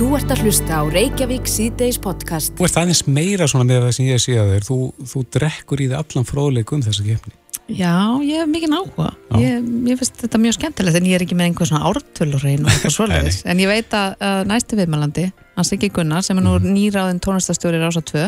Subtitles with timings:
[0.00, 2.54] Þú ert að hlusta á Reykjavík síðdeis podcast.
[2.56, 4.64] Þú ert aðeins meira svona með það sem ég sé að þér.
[4.64, 4.78] Þú,
[5.12, 7.34] þú drekkur í þið allan fróðleik um þessa kefni.
[7.70, 7.92] Já,
[8.24, 9.10] ég hef mikið áhuga.
[9.38, 12.72] Ég, ég finnst þetta mjög skemmtilegt en ég er ekki með einhver svona ártölurrein og
[12.72, 13.42] eitthvað svoleiðis.
[13.52, 15.26] En ég veit að, að næstu viðmælandi,
[15.60, 16.72] hans ekki Gunnar, sem er nú Mhm.
[16.78, 18.24] nýraðin tónlistastjóri Rása 2,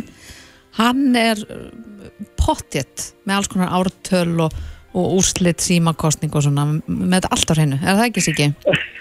[0.79, 1.41] hann er
[2.39, 4.55] pottjett með alls konar ártöl og,
[4.93, 7.81] og úrslit símakostning og svona með þetta allt á hreinu.
[7.81, 8.53] Er það ekki sikki?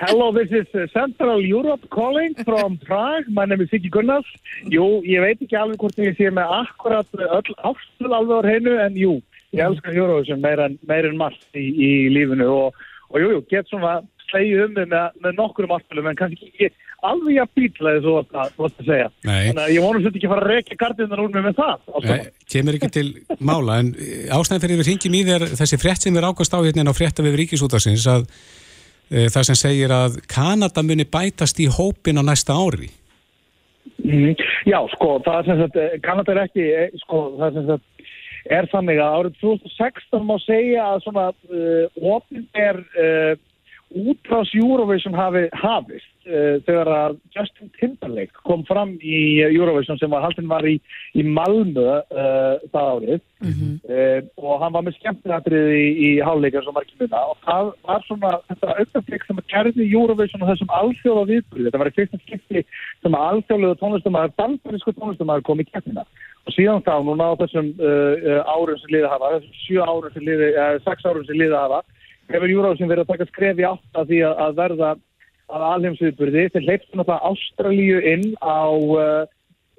[0.00, 3.24] Hello, this is uh, Central Europe calling from Prague.
[3.28, 4.26] My name is Siggi Gunnars.
[4.70, 8.74] Jú, ég veit ekki alveg hvort ég sé með akkurat öll ástul alveg á hreinu,
[8.84, 9.14] en jú,
[9.56, 13.70] ég elskar Eurovision meir en, en margt í, í lífinu og, og jú, jú, get
[13.70, 14.00] svona
[14.30, 16.70] slegið um með, með nokkur um ástilum, en kannski ekki
[17.10, 18.34] alveg að býtla þessu að,
[18.66, 19.06] að segja.
[19.26, 19.38] Nei.
[19.48, 21.86] Þannig að ég vonum þetta ekki fara að rekja gardinnar úr mig með það.
[22.08, 23.06] Nei, kemur ekki til
[23.38, 26.64] mála, en eh, ástæðan fyrir við ringjum í þér þessi frétt sem er ákast á
[26.64, 28.28] hérna á frétta við ríkisútarsins að
[29.10, 32.90] e, það sem segir að Kanada muni bætast í hópin á næsta ári.
[34.04, 34.34] Mm,
[34.68, 37.66] já, sko, það er sem sagt, eh, Kanada er ekki, eh, sko, það er sem
[37.72, 37.90] sagt,
[38.52, 43.32] er þannig að árið 2016 má segja að svona uh, opinber uh,
[43.94, 50.24] útrás Eurovision hafi hafist uh, þegar að Justin Timberlake kom fram í Eurovision sem var
[50.26, 50.74] haldin var í,
[51.14, 53.22] í Malmö uh, það árið.
[53.44, 57.22] Uh, og hann var með skemmtinatrið í, í háleikar sem var ekki minna.
[57.30, 61.82] Og það var svona þetta auðvitað sem að gerði Eurovision og þessum alþjóða viðbúrið, þetta
[61.84, 62.66] var í fyrsta skipti
[63.04, 66.06] sem að alþjóðlega tónlistamæður, bandarísku tónlistamæður kom í keppnina.
[66.44, 67.70] Og síðan þá núna á þessum
[68.44, 70.50] árum sem liða hafa, þessum sjö árum sem liði,
[70.84, 71.84] sex árum sem liða hafa
[72.32, 74.90] hefur Eurovision verið að taka skref í átt að því að, að verða
[75.54, 76.44] að alheimsviðburði.
[76.54, 79.24] Þeir leiftu náttúrulega Ástralíu inn á uh,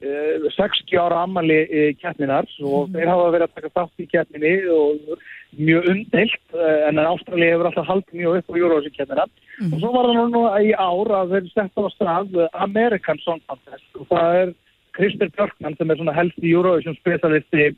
[0.05, 4.53] uh, 60 ára ammali uh, keppninar og þeir hafa verið að taka þátt í keppninni
[4.75, 5.15] og
[5.55, 9.25] mjög umdelt uh, en Ástralíu hefur alltaf haldið mjög upp á Eurovision keppnina.
[9.71, 13.41] Og svo var það nú í ár að þeir setja á stað uh, American Song
[13.49, 13.89] Contest.
[13.97, 14.53] Og það er
[14.95, 17.73] Krister Björkman sem er svona helsti Eurovision specialisti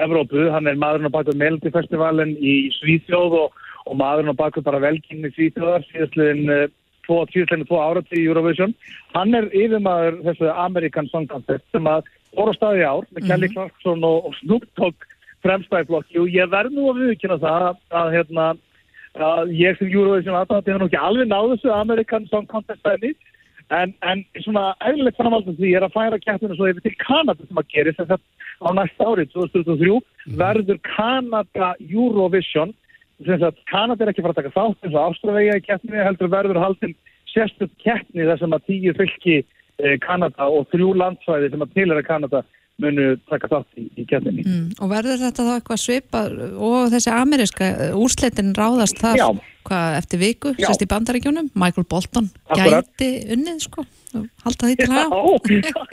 [0.00, 4.62] Evrópu, hann er maðurinn á baku Melody Festivalin í Svíþjóð og, og maðurinn á baku
[4.64, 6.66] bara velkynni Svíþjóðar síðastliðin uh,
[7.06, 8.74] tvo, síðastliðin tvo ára til Eurovision.
[9.16, 12.06] Hann er yfirmaður þessu American Song Contest sem að
[12.36, 15.08] voru staði ár með Kelly Clarkson og, og Snoop Dogg
[15.42, 18.46] fremstæðflokki og ég verð nú að viðkynna það að, að hérna
[19.12, 23.12] að ég sem Eurovision aðtátt hefur nú ekki alveg náðu þessu American Song Contest dæmi.
[23.72, 27.60] En, en svona eðlilegt framhaldum því er að færa keppninu svo yfir til Kanada sem
[27.60, 28.24] að gera þess að
[28.62, 32.74] á næsta árið 2023 verður Kanada Eurovision
[33.70, 36.96] Kanada er ekki fara að taka þátt eins og Ástrafega í keppninu heldur verður haldin
[37.32, 42.04] sérstök keppni þar sem að tíu fylki eh, Kanada og þrjú landsvæði sem að tilhera
[42.06, 42.42] Kanada
[42.82, 44.44] munu taka þátt í, í keppninni.
[44.46, 44.68] Mm.
[44.80, 49.26] Og verður þetta þá eitthvað svipað og þessi ameríska úrslitin ráðast þar Já.
[49.68, 50.68] hvað eftir viku, Já.
[50.68, 52.88] sérst í bandaríkjunum Michael Bolton Akkurat.
[52.96, 53.86] gæti unnið sko,
[54.44, 55.12] halda því til Já, að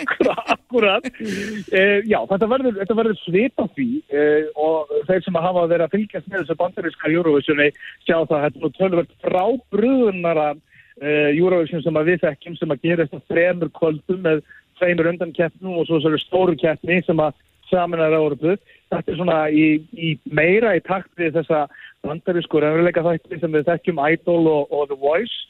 [0.04, 1.10] akkurat, akkurat.
[1.20, 5.94] Uh, já, þetta verður, verður svip af því uh, og þeir sem hafa verið að
[5.96, 7.70] fylgjast með þessu bandaríska Eurovisioni
[8.08, 12.74] sjá það að þetta er nú tölvöld frábrúðunara uh, Eurovision sem að við þekkjum sem
[12.76, 14.42] að gera þetta þremur kvöldum með
[14.80, 17.38] tveimur undan keppnum og svo þessari stóru keppni sem að
[17.70, 18.56] saminar Európu.
[18.90, 21.68] Þetta er svona í, í meira í takt við þessa
[22.06, 25.46] bandarísku raunveruleika þætti sem við þekkjum Idol og, og The Voice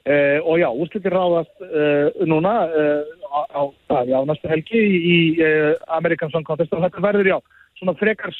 [0.00, 3.62] Uh, og já, úrslitir ráðast uh, núna uh, á, á,
[4.00, 5.18] á, næstu helgi í, í
[5.92, 7.36] American Song Contest og þetta verður já,
[7.76, 8.32] svona frekar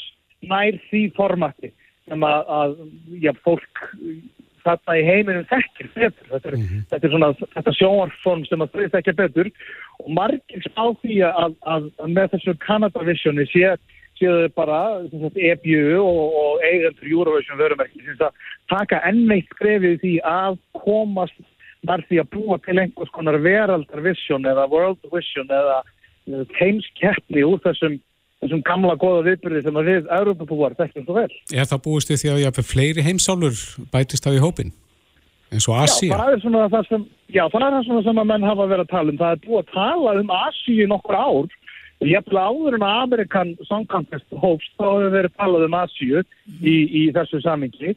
[0.48, 1.68] nær því formati
[2.08, 2.72] sem að, að
[3.20, 3.84] já, fólk
[4.64, 6.26] þarna í heiminum þekkir betur.
[6.32, 6.58] Þetta er,
[6.90, 9.52] þetta er svona þetta sjónvarform sem að þau þekkja betur.
[10.00, 13.76] Og margir spá því að, að, að með þessu Canada Visioni sé séu
[14.28, 18.36] þau bara sagt, EBU og, og eigendur Eurovision vörumerki sem sagt,
[18.72, 21.40] taka ennveitt skrefið í því að komast
[21.86, 25.80] þar því að búa til einhvers konar veraldar vision eða world vision eða
[26.58, 27.96] teimskeppni úr þessum,
[28.42, 31.32] þessum gamla góða viðbyrði sem að við Europabúar þekkjum svo vel.
[31.54, 33.64] Er það búist því að jafnvel fleiri heimsálur
[33.94, 34.74] bætist á í hópin?
[35.50, 36.14] eins og Já, Asía?
[36.14, 38.84] það er svona það sem, já, það er það svona sem að menn hafa verið
[38.84, 39.18] að tala um.
[39.20, 41.56] Það er búið að tala um Asíu nokkur ár.
[42.00, 46.22] Ég hefði áður en að Amerikan Song Contest hófst, þá hefur verið talað um Asíu
[46.64, 47.92] í, í þessu samingi.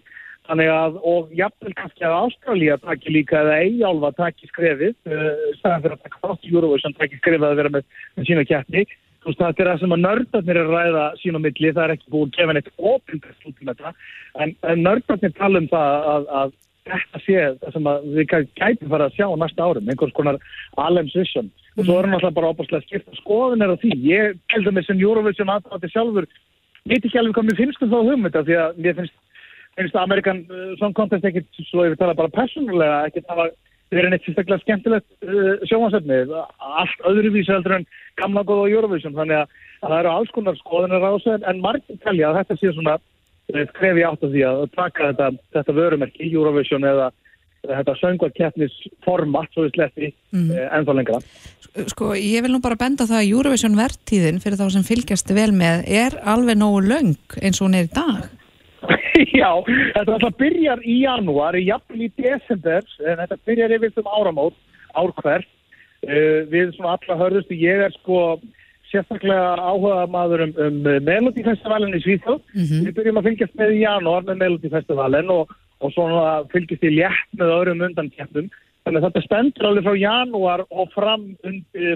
[0.51, 5.29] Að, og jafnvel kannski að Ástralía taki líka eða Eyjálfa taki skrefið, uh,
[5.61, 7.85] stæðan fyrir að taka þátt í Eurovision taki skrefið að vera með,
[8.17, 8.83] með sína kjarni.
[9.23, 11.93] Þú veist, þetta er það sem að nördarnir er ræða sín á milli, það er
[11.95, 13.93] ekki búið að gefa neitt opindast út um þetta,
[14.43, 16.53] en, en nördarnir tala um það að, að
[16.87, 20.39] þetta sé það sem að við gæ- gætum fara að sjá næsta árum, einhvers konar
[20.77, 21.51] Allen's Vision.
[21.77, 23.91] Og svo er hann alltaf bara opaslega skipta skoðun er á því.
[24.03, 26.27] Ég held að með sem Eurovision aðtátti sjálfur,
[26.85, 29.19] veit ekki alveg hvað mér finnst um þá hugmynda, því að mér finnst
[29.77, 33.47] finnst Amerikan uh, Song Contest ekkit, svo ég vil tala bara persónulega, ekkit hafa
[33.93, 36.19] verið neitt sérstaklega skemmtilegt uh, sjónvarsefni,
[36.83, 37.87] allt öðruvísi heldur en
[38.21, 41.99] gamla góða Eurovision, þannig að, að það eru alls konar skoðanir á þessu en margir
[42.05, 42.97] telja að þetta sé svona
[43.51, 47.11] skrefi átt af því að taka þetta, þetta vörumerki Eurovision eða
[47.63, 50.47] þetta söngvarkeppnisformat svo við sleppi mm.
[50.51, 51.19] eh, ennþá lengra.
[51.89, 55.51] Sko, ég vil nú bara benda það að Eurovision verðtíðin fyrir þá sem fylgjast vel
[55.55, 58.27] með er alveg nógu löng eins og hún er í dag.
[59.39, 64.59] Já, þetta alltaf byrjar í janúar, jafnvel í desember, en þetta byrjar yfir þessum áramót,
[64.99, 65.49] árkverð.
[66.03, 68.41] Uh, við svona alla hörðustu, ég er sko
[68.93, 72.41] sérstaklega áhuga maður um, um Melody Festivalin í Svíþjóð.
[72.53, 72.83] Mm -hmm.
[72.87, 76.93] Við byrjum að fylgjast með í janúar með Melody Festivalin og, og svona fylgjast í
[76.93, 78.51] létt með öðrum undan keppnum.
[78.83, 81.27] Þannig að þetta stendur alveg frá janúar og fram,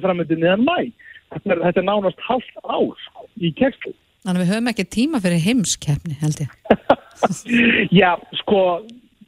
[0.03, 0.91] fram undir niðan mæ.
[1.33, 3.91] Þetta er, þetta er nánast halvt ár sko, í kekslu.
[4.23, 6.51] Þannig að við höfum ekki tíma fyrir heimskeppni, held ég.
[8.01, 8.61] Já, sko,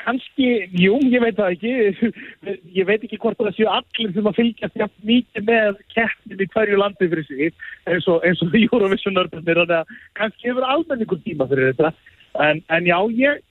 [0.02, 0.48] kannski,
[0.80, 2.14] jú, ég veit það ekki.
[2.80, 6.44] Ég veit ekki hvort það séu allir sem að fylgja því að mikið með keppnum
[6.44, 11.22] í hverju landi fyrir sig, eins og, eins og Eurovision-nördunir, þannig að kannski hefur almenningur
[11.26, 11.94] tíma fyrir þetta.
[12.46, 13.44] En, en já, ég,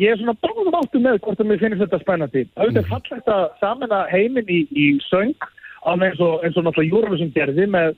[0.00, 2.46] ég er svona báðum áttu með hvort að mér finnst þetta spennandi.
[2.54, 2.90] Það er mm.
[2.92, 5.50] fallegt að samena heiminn í, í söng,
[5.84, 7.96] eins og, eins og náttúrulega Eurovision gerði með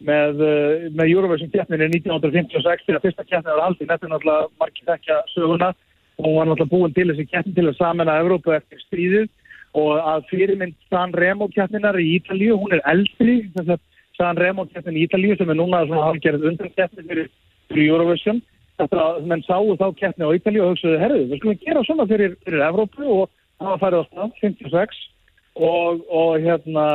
[0.00, 4.86] með, eh, með Eurovision keppninu 1956 þegar fyrsta keppninu var haldið, þetta er náttúrulega margir
[4.88, 5.68] þekkja söguna
[6.24, 9.28] hún var náttúrulega búin til þessi keppnin til að samena Evrópu eftir stríðið.
[9.80, 13.84] Og að fyrirmynd San Remo keppninar í Ítalíu, hún er eldri þess að
[14.18, 17.28] San Remo keppnin í Ítalíu sem er núna svona halgerð undan keppnin fyrir,
[17.70, 18.40] fyrir Eurovision,
[18.80, 22.08] þetta að menn sáu þá keppni á Ítalíu og hugsaðu, herru, við skulum gera svona
[22.10, 23.30] fyrir, fyrir Evrópu og
[23.60, 25.00] það var færið á stað, 56
[25.70, 26.86] og, og hérna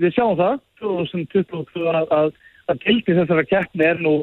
[0.00, 2.30] við sjáum það 2022 að, að,
[2.70, 4.14] að tildi þessara keppni er nú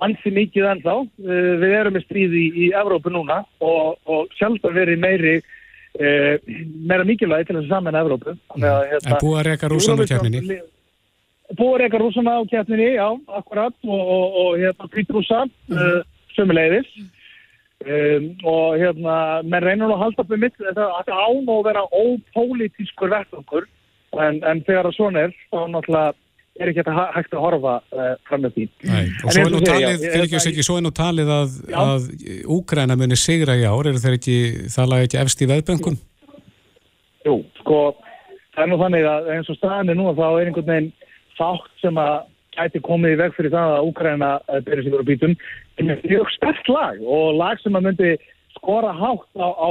[0.00, 0.98] ansi mikið ennþá.
[1.22, 5.38] Uh, við erum með stríð í, í Evrópu núna og, og sjálf að veri meiri
[5.40, 6.36] uh,
[6.88, 8.36] meira mikilvægi til þess að saman Evrópu.
[8.58, 10.60] Að, hérna, en búið að reyka rúsan á keppninni?
[11.52, 13.08] Búið að reyka rúsan á keppninni, já,
[13.40, 16.00] akkurat og, og, og hérna kvítrúsa mm -hmm.
[16.00, 16.88] uh, sömulegðis
[17.86, 21.84] um, og hérna menn reynur nú að halda upp með mitt þetta án og vera
[21.90, 23.68] ópolítiskur vettungur
[24.20, 26.14] en, en þegar það svona er þá náttúrulega
[26.60, 28.64] er ekki hægt að horfa uh, fram með því.
[28.88, 32.08] Nei, og svo er nú talið, fylgjast ekki, svo er nú talið að, að
[32.52, 34.38] Úgræna muni sigra í ár, er það ekki,
[34.74, 35.96] það laði ekki efst í veðböngum?
[37.26, 37.78] Jú, sko,
[38.52, 40.92] það er nú þannig að eins og staðinni nú þá er einhvern veginn
[41.38, 42.14] þátt sem að
[42.52, 45.38] gæti komið í veg fyrir það að Úgræna uh, byrja sig voru bítum,
[45.80, 48.12] en það er mjög stert lag og lag sem að myndi
[48.58, 49.70] skora hátt á, á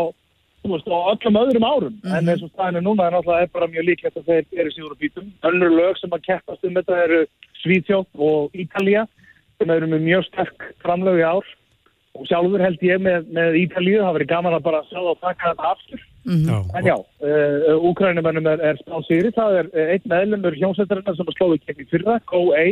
[0.69, 1.93] veist, á öllum öðrum árum.
[1.93, 2.17] Mm -hmm.
[2.17, 5.01] en eins og staðinu núna er náttúrulega bara mjög líklegt að þeir eru síður á
[5.01, 7.25] bítum önnur lög sem að keppast um þetta eru
[7.61, 9.07] Svítjótt og Ítalija
[9.57, 11.45] sem eru með mjög sterk framlög í ár.
[12.13, 15.21] Og sjálfur held ég með, með Ítalíu það verið gaman að bara sjá það og
[15.21, 16.01] taka þetta aftur.
[16.25, 16.77] Mm -hmm.
[16.77, 21.37] en já, uh, Úkrænumennum er, er spáð sýri, það er einn meðlumur hjómsættarinnar sem að
[21.37, 22.65] slóði kemur fyrra, GO-A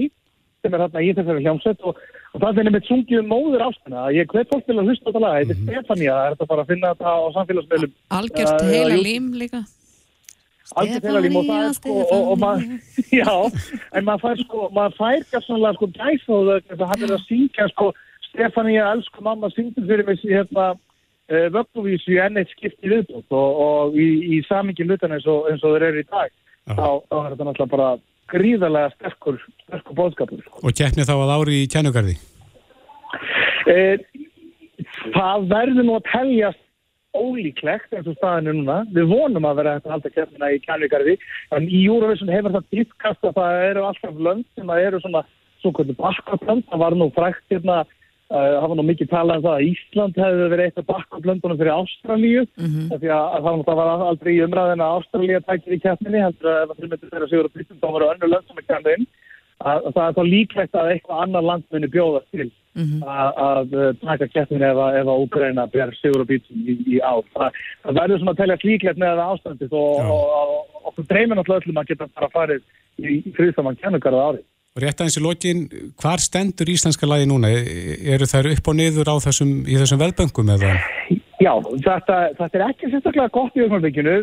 [0.61, 1.81] sem er hérna í þessari hljómsveit.
[1.81, 1.97] Og,
[2.33, 5.37] og það finnir með sungið móður ástæna ég hveit fólk til að hlusta þetta lag.
[5.39, 5.69] Þetta er -hmm.
[5.69, 9.61] Stefania, það er þetta bara að finna þetta á samfélagsmeilum Algjört uh, heila lím líka.
[10.75, 12.67] Algjört heila lím og það er sko og, og maður,
[13.21, 13.33] já,
[13.95, 17.71] en maður fær sko maður fær gæssanlega sko gæsa og það hann er að syngja
[17.73, 17.93] sko
[18.29, 20.75] Stefania, elsku mamma, syngdur fyrir mig hérna
[21.33, 25.87] uh, vögguvísu í enneitt skipti viðbútt og, og í, í samingi lutan eins og þeir
[25.89, 26.29] eru í dag
[26.69, 27.89] þá, þá er þetta náttúrulega bara
[28.31, 30.41] gríðarlega sterkur, sterkur bóðskapur.
[30.45, 30.63] Sko.
[30.63, 32.15] Og keppni þá að ári í kænugarði?
[33.69, 34.01] Eh,
[35.13, 36.65] það verður nú að teljast
[37.17, 38.79] ólíklegt eins og staðinu núna.
[38.93, 41.17] Við vonum að vera að halda keppnina í kænugarði,
[41.57, 45.25] en í Júravissun hefur það dýrkast að það eru alltaf lönd sem að eru svona
[45.59, 46.67] svona bakkaplönd.
[46.69, 47.81] Það var nú frækt hérna
[48.29, 51.57] Það uh, var nú mikið talað um það að Ísland hefði verið eitt af bakkablöndunum
[51.57, 52.99] fyrir Ástralíu mm -hmm.
[53.01, 56.89] því að það var aldrei í umræðin að Ástralíu tækir í keppninni heldur að það
[56.91, 59.07] myndir þeirra sigur að byrjum þá voru önnu lönd sem er kæmið inn
[59.59, 63.01] að, að það er þá líklegt að eitthvað annar land muni bjóða til mm -hmm.
[63.47, 67.25] að, uh, taka keppninni ef að, Úgræna ber sigur að byrjum í, í ár.
[67.33, 67.49] Það,
[67.83, 71.61] það verður svona að telja líklegt með það ástandið og, og, og okkur dreymir náttúrulega
[71.65, 72.07] öllum að geta
[74.77, 75.61] Og rétt aðeins í lokin,
[75.97, 77.49] hvar stendur íslenska lagi núna?
[77.49, 80.75] Eru þær upp og niður á þessum, í þessum veðböngum eða?
[81.41, 81.53] Já,
[81.87, 84.13] þetta, þetta er ekki sérstaklega gott í öðvunarbygginu.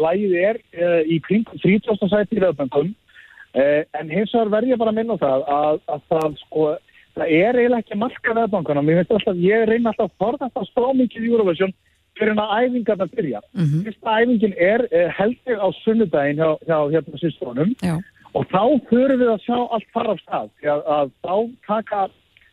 [0.00, 1.96] Lagið er uh, í kring 30.
[2.12, 6.04] sæti í veðböngum, uh, en hins vegar verð ég bara að minna það að, að
[6.12, 6.68] það, sko,
[7.16, 8.84] það er eiginlega ekki marka veðbönguna.
[8.84, 11.76] Mér finnst alltaf, ég reyna alltaf að forða það stá mikið í Eurovision
[12.20, 13.44] fyrir hann að æfingarna byrja.
[13.56, 13.82] Mm -hmm.
[13.88, 17.76] Fyrsta æfingin er uh, heldur á sunnudagin hjá, hjá hérna sístrónum.
[17.80, 17.96] Já
[18.34, 21.34] og þá höfum við að sjá allt fara á stað að, að þá
[21.66, 22.02] taka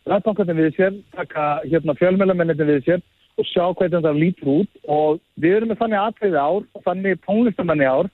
[0.07, 3.03] ræðbankarnir við sér, taka hérna, fjölmjölamennir við sér
[3.37, 7.19] og sjá hvernig þetta lítur út og við erum með þannig aðtriði ár og þannig
[7.27, 8.09] tónlistamanni ár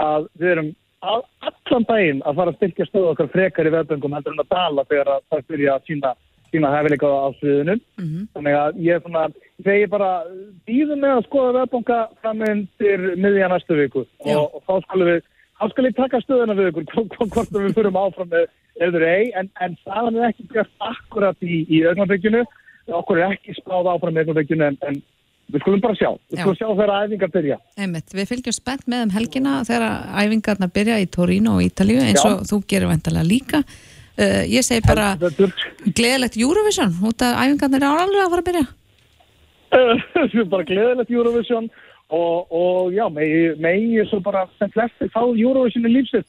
[0.00, 4.16] að við erum all, allan daginn að fara að styrkja stöðu okkar frekar í veðböngum
[4.16, 6.12] heldur en að dala þegar að það byrja að sína,
[6.50, 7.82] sína hefileika á sviðunum.
[7.98, 8.28] Mm -hmm.
[8.36, 9.24] Þannig að ég er svona,
[9.62, 10.10] þegar ég bara
[10.68, 15.22] býðum með að skoða veðbönga framöndir miðja næstu viku og, og þá skulum við,
[15.60, 18.48] þá skulum við taka stöðuna við ykkur hvort við fyrum áfram með
[18.80, 22.44] eður ei, en, en það er ekki gert akkurat í, í augnabönginu,
[23.00, 25.02] okkur er ekki spáð áfram með augnabönginu en, en
[25.50, 27.56] Við skulum bara sjá, við skulum sjá þegar æfingar byrja.
[27.80, 28.12] Einmitt.
[28.14, 29.86] Við fylgjum spennt með um helgina þegar
[30.22, 32.44] æfingarna byrja í Torino og Ítalíu eins og Já.
[32.52, 33.62] þú gerir vantilega líka.
[34.20, 38.68] Uh, ég segi bara gleðilegt Eurovision út af æfingarna er alveg að fara að byrja.
[39.70, 41.68] Uh, bara gleðilegt Eurovision
[42.10, 46.28] og, og já, megi ég svo bara sem flesti fá Eurovision í lífsitt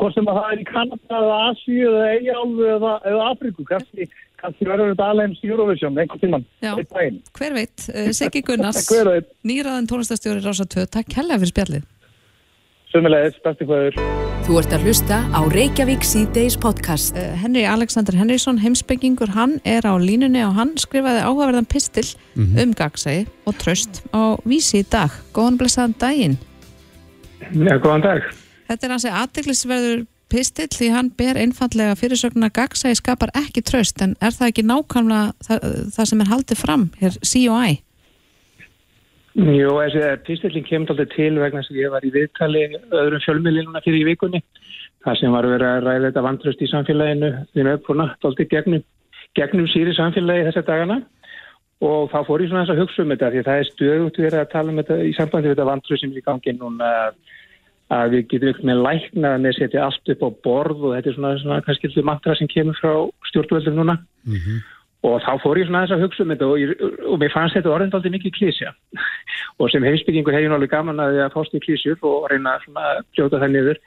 [0.00, 4.08] hvort sem að það er í Kanada eða Asíu eða Eigjálfu eða, eða Afriku kannski,
[4.40, 8.82] kannski verður þetta alveg Eurovision, einhvern tíman hver veit, uh, Siggi Gunnars
[9.46, 11.88] nýraðan tónlistastjóri Rása 2 takk hella fyrir spjallið.
[12.90, 18.56] Sumulegis, besti hvaður Þú ert að hlusta á Reykjavík C-Days podcast uh, Henry Alexander Henriksson,
[18.58, 22.02] heimsbyggingur hann er á línunni og hann skrifaði áhugaverðan pistil
[22.34, 22.62] mm -hmm.
[22.64, 26.36] um gagsæði og tröst á vísi í dag góðan blessaðan daginn
[27.54, 28.26] Já, góðan dag
[28.66, 34.16] Þetta er hansi aðdeglisverður pistill því hann ber einfallega fyrirsögnuna gagsæði skapar ekki tröst en
[34.20, 35.58] er það ekki nákvæmlega það,
[35.94, 37.82] það sem er haldið fram hér C.O.I.
[39.38, 44.02] Jú, þessi pistillin kemur alltaf til vegna sem ég var í viðtali öðrum fjölmiðlínuna fyrir
[44.02, 44.40] í vikunni
[45.04, 48.82] það sem var verið að ræða þetta vantröst í samfélaginu þínu nátt alltaf gegnum,
[49.38, 50.98] gegnum síri samfélagi þessa dagana
[51.80, 54.40] og þá fór ég svona þess að hugsa um þetta því það er stöðut verið
[54.40, 56.90] að tala um þetta í sambandi við þetta vantröst sem er í gangi núna
[57.90, 61.10] að við getum ykkur með lækna með að setja allt upp á borð og þetta
[61.10, 62.92] er svona, svona kannski mantra sem kemur frá
[63.30, 63.96] stjórnvöldum núna
[64.26, 64.60] mm -hmm.
[65.06, 66.72] Og þá fór ég svona þess að hugsa um þetta og, ég,
[67.08, 68.72] og mér fannst þetta orðin aldrei mikið klísja
[69.56, 73.40] og sem heimsbyggingur hefði náttúrulega gaman að það fást í klísjur og reyna að fljóta
[73.40, 73.80] það niður.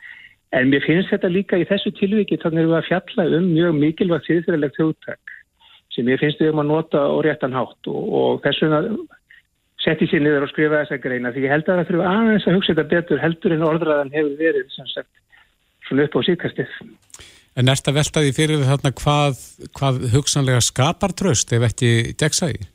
[0.54, 3.78] En mér finnst þetta líka í þessu tilviki þannig að við að fjalla um mjög
[3.80, 5.38] mikilvægt síðfyrirlegt hugtak
[5.94, 7.90] sem ég finnst við um að nota og réttan hátt.
[7.90, 8.82] Og, og þess vegna
[9.84, 12.58] setti sér niður og skrifa þessa greina því ég held að það þurfa aðeins að
[12.58, 15.12] hugsa þetta betur heldur en orðræðan hefur verið sem sagt
[15.88, 16.78] svona upp á síðkastið.
[17.54, 19.42] En er þetta veltaði fyrir þarna hvað,
[19.78, 22.70] hvað hugsanlega skapar tröst ef ekki degsæði?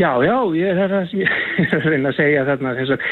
[0.00, 1.28] Já, já, ég er að, ég
[1.60, 3.02] er að reyna að segja þarna þess að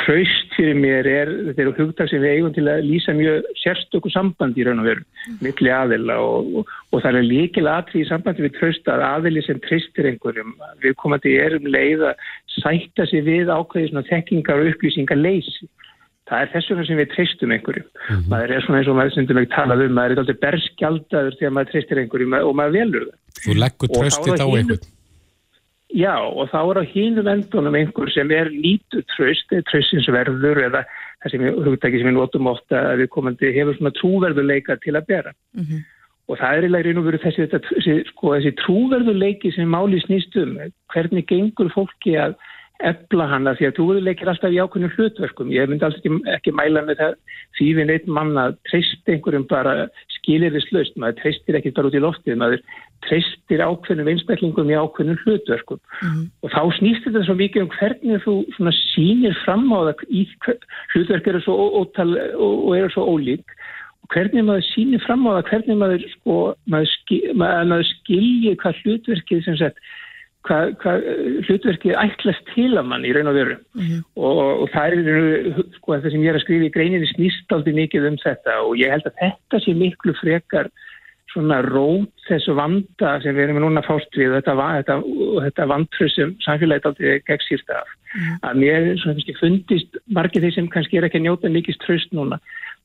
[0.00, 4.12] tröst fyrir mér er, þetta eru hugdag sem við eigum til að lýsa mjög sérstöku
[4.12, 5.04] samband í raun og veru,
[5.44, 9.44] milli aðila og, og, og það er líkil aðri í sambandi við tröst að aðili
[9.44, 12.24] sem tristir einhverjum, við komandi erum leið að
[12.56, 15.68] sætta sig við ákveði svona tekningar og upplýsingar leysi.
[16.30, 17.88] Það er þess vegna sem við tristum einhverjum.
[17.90, 18.30] Mm -hmm.
[18.30, 21.54] Maður er svona eins og maður sem við talað um, maður er alltaf berskjaldadur þegar
[21.56, 23.18] maður tristir einhverjum og maður velur það.
[23.42, 24.88] Þú leggur tröstið á einhvern.
[25.90, 30.84] Já og þá er á hínum endunum einhver sem er lítið tröst eða tröstinsverður eða
[31.20, 35.08] það sem hugtæki sem við notum ofta að við komandi hefur svona trúverðuleika til að
[35.10, 35.82] bera mm -hmm.
[36.30, 40.38] og það er eiginlega reyn og verið þessi, þessi, sko, þessi trúverðuleiki sem máli snýst
[40.38, 40.56] um
[40.94, 42.38] hvernig gengur fólki að
[42.86, 45.50] ebla hana því að trúverðuleiki er alltaf í ákveðnum hlutverkum.
[45.52, 47.16] Ég myndi alltaf ekki, ekki mæla með það
[47.58, 49.74] því við neitt manna treyst einhverjum bara
[50.16, 52.62] skilirist löst, maður treystir ekki bara út í loftið, maður
[53.06, 55.80] treystir ákveðnum einstaklingum í ákveðnum hlutverkum.
[55.80, 56.24] Mm -hmm.
[56.42, 58.34] og þá snýst þetta svo mikið um hvernig þú
[58.94, 60.26] sínir fram á það í
[60.94, 63.56] hlutverk eru svo ótal og eru svo ólík.
[64.10, 69.44] Hvernig maður sínir fram á það hvernig maður, sko, maður, skil, maður skilji hvað hlutverkið
[69.44, 69.76] sem sett
[70.48, 70.92] hvað hva,
[71.46, 74.04] hlutverkið ætlast til að mann í raun og veru mm -hmm.
[74.16, 77.74] og, og það er sko, það sem ég er að skrifa í greininni snýst aldrei
[77.76, 80.70] mikið um þetta og ég held að þetta sé miklu frekar
[81.30, 84.96] svona rót þessu vanda sem við erum núna fást við þetta, þetta,
[85.44, 88.32] þetta vantröð sem samfélagið aldrei gegn sýrst af mm.
[88.48, 92.40] að mér svona, fundist margir þeir sem kannski er ekki að njóta mikist tröst núna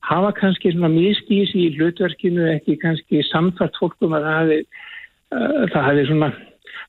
[0.06, 4.60] hafa kannski svona miskís í hlutverkinu ekki kannski samfart fólkum að það hafi,
[5.34, 6.30] uh, það hafi svona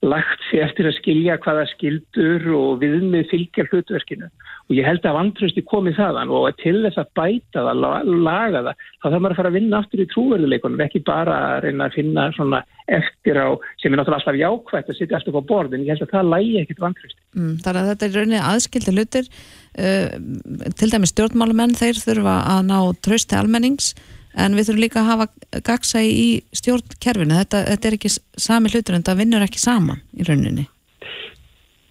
[0.05, 4.29] lagt sér eftir að skilja hvaða skildur og viðmið fylgja hlutverkinu.
[4.67, 7.85] Og ég held að vantrösti komið þaðan og til þess að bæta það,
[8.27, 11.61] laga það þá þarf maður að fara að vinna aftur í trúverðuleikunum ekki bara að
[11.65, 12.59] reyna að finna svona
[12.97, 13.47] eftir á,
[13.79, 16.59] sem er náttúrulega alltaf jákvægt að sitja alltaf á borðin, ég held að það lægi
[16.61, 17.19] ekkit vantrösti.
[17.37, 19.31] Mm, Þannig að þetta er rauninni aðskildi hlutir.
[19.77, 22.77] Uh, til dæmis stjórnmálumenn þeir þurfa að ná
[23.07, 23.91] trösti almennings
[24.37, 28.97] en við þurfum líka að hafa gagsa í stjórnkerfinu, þetta, þetta er ekki sami hlutur
[28.97, 30.67] en það vinnur ekki saman í rauninni.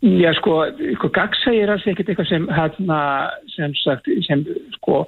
[0.06, 0.58] Já sko,
[0.98, 2.98] sko gagsa er alls ekkert eitthvað sem hérna,
[3.54, 4.44] sem sagt, sem
[4.76, 5.02] sko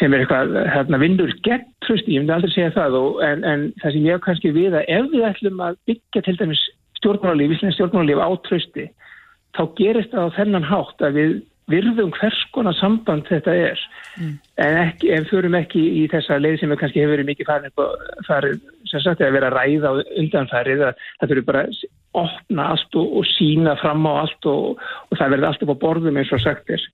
[0.00, 3.66] sem er eitthvað hérna vinnur gegn trösti, ég myndi aldrei segja það og, en, en
[3.82, 6.62] það sem ég kannski við að ef við ætlum að byggja til dæmis
[7.00, 8.86] stjórnmálíf, íslensk stjórnmálíf átrösti,
[9.58, 11.34] þá gerist það á þennan hátt að við
[11.70, 13.80] virðum hvers konar samband þetta er.
[14.18, 14.36] Mm.
[14.60, 17.82] en, ekki, en förum ekki í þessa leið sem við kannski hefur verið mikið farið,
[18.26, 18.56] farið
[18.90, 21.82] sem sagt að vera ræð á undanfærið að það fyrir bara að
[22.20, 25.82] opna allt og, og sína fram á allt og, og það verður allt upp á
[25.84, 26.86] borðum eins og sagt er.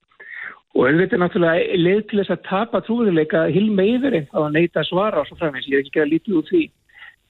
[0.76, 5.22] Og auðvitað náttúrulega leið til þess að tapa trúðuleika hil meðurinn á að neyta svara
[5.22, 6.66] og svo framins, ég er ekki að lítið út því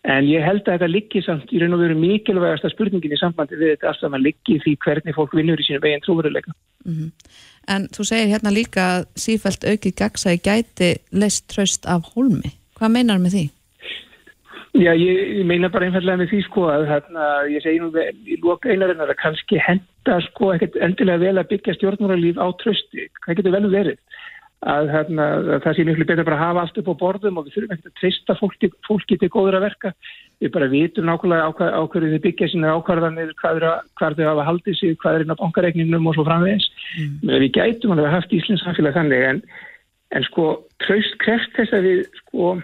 [0.07, 3.59] En ég held að þetta liggi samt í raun og veru mikilvægasta spurningin í sambandi
[3.59, 6.55] við þetta alltaf að liggi því hvernig fólk vinnur í sínu veginn trúveruleika.
[6.87, 7.11] Mm -hmm.
[7.75, 12.55] En þú segir hérna líka að sífælt aukið gagsæði gæti leist tröst af hólmi.
[12.79, 13.45] Hvað meinar með því?
[14.77, 18.13] Já, ég, ég meina bara einfallega með því sko að hérna, ég segi nú vel
[18.29, 22.47] í loka einarinn að það kannski henda sko ekkert endilega vel að byggja stjórnmóralíf á
[22.61, 23.09] trösti.
[23.25, 23.99] Hvað getur vel verið?
[24.65, 27.47] Að, hérna, að það sé miklu betur bara að hafa allt upp á borðum og
[27.47, 29.93] við þurfum ekkert að trista fólki, fólki til góður að verka.
[30.41, 33.67] Við bara vitum nákvæmlega á hverju þið byggja sína ákvarðanir, hvað,
[34.01, 36.69] hvað þau hafa haldið sig, hvað er inn á bankareikningnum og svo framvegis.
[36.97, 37.35] Mm.
[37.45, 39.43] Við gætum að hafa haft Íslands samfélag þannig en,
[40.17, 40.49] en sko
[40.85, 42.57] tröst kreft þess að við sko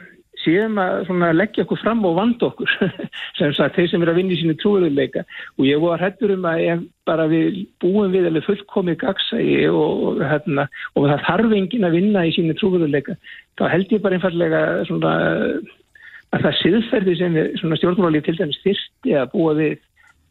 [0.43, 2.73] séum að leggja okkur fram og vanda okkur
[3.39, 5.25] sem sagt þeir sem er að vinna í sínu trúðuleika
[5.59, 10.23] og ég var hættur um að ef bara við búum við alveg fullkomið gagsægi og,
[10.23, 13.17] hérna, og það þarf engin að vinna í sínu trúðuleika
[13.61, 15.15] þá held ég bara einfallega svona,
[16.33, 19.79] að það siðferði sem stjórnmálið til dæmis þyrsti að búa við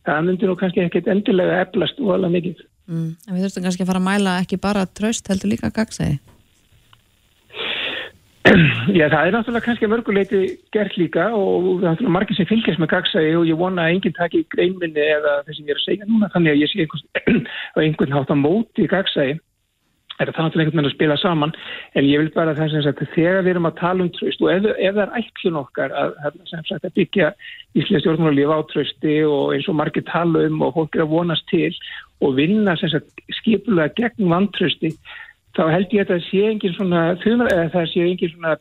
[0.08, 2.62] það myndir nú kannski ekkert endilega eflast og alveg mikið.
[2.89, 6.18] Mm, En við þurftum kannski að fara að mæla ekki bara tröst heldur líka gagsægi
[8.98, 10.39] Já, það er náttúrulega kannski mörguleiti
[10.74, 14.17] gert líka og það er margir sem fylgjast með gagsæði og ég vona að enginn
[14.17, 17.45] taki greinminni eða það sem ég er að segja núna þannig að ég sé einhvern,
[17.86, 19.38] einhvern hátt á móti gagsæði
[20.21, 21.53] er það náttúrulega einhvern veginn að spila saman?
[21.98, 24.51] En ég vil bara það sem sagt þegar við erum að tala um tröst og
[24.53, 26.13] ef, ef það er ætlun okkar að,
[26.51, 27.31] sagt, að byggja
[27.74, 31.48] íslensk stjórnmálíf á trösti og eins og margir tala um og fólk er að vonast
[31.51, 31.71] til
[32.21, 34.93] og vinna sagt, skipulega gegn vantrösti
[35.58, 38.55] þá held ég að það sé engin svona það sé engin svona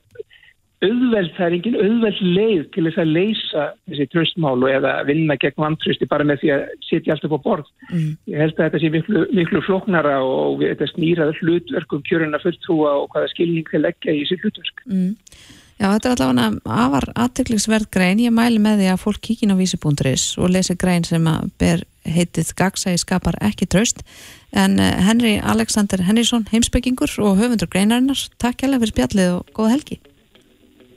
[0.80, 5.60] auðveld, það er engin auðveld leið til þess að leysa þessi tröstmálu eða vinna gegn
[5.60, 7.72] vantrösti bara með því að setja allt upp á borð.
[7.90, 8.12] Mm.
[8.32, 13.10] Ég held að þetta sé miklu, miklu flóknara og þetta snýraður hlutverkum kjöruna fulltrúa og
[13.12, 14.84] hvaða skilning þeir leggja í þessi hlutverk.
[14.88, 15.12] Mm.
[15.80, 18.20] Já, þetta er allavega afar aðtöklingsverð grein.
[18.20, 21.86] Ég mæli með því að fólk kíkin á vísibúndris og lesi grein sem að ber
[22.04, 24.04] heitið Gagsæði skapar ekki tröst.
[24.52, 29.74] En eh, Henry Alexander Henriksson, heimsbyggingur og höfundur greinarinnar, takk hjálpa fyrir spjallið og góða
[29.78, 30.00] helgi.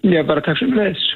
[0.03, 1.11] Já, bara takk fyrir þess.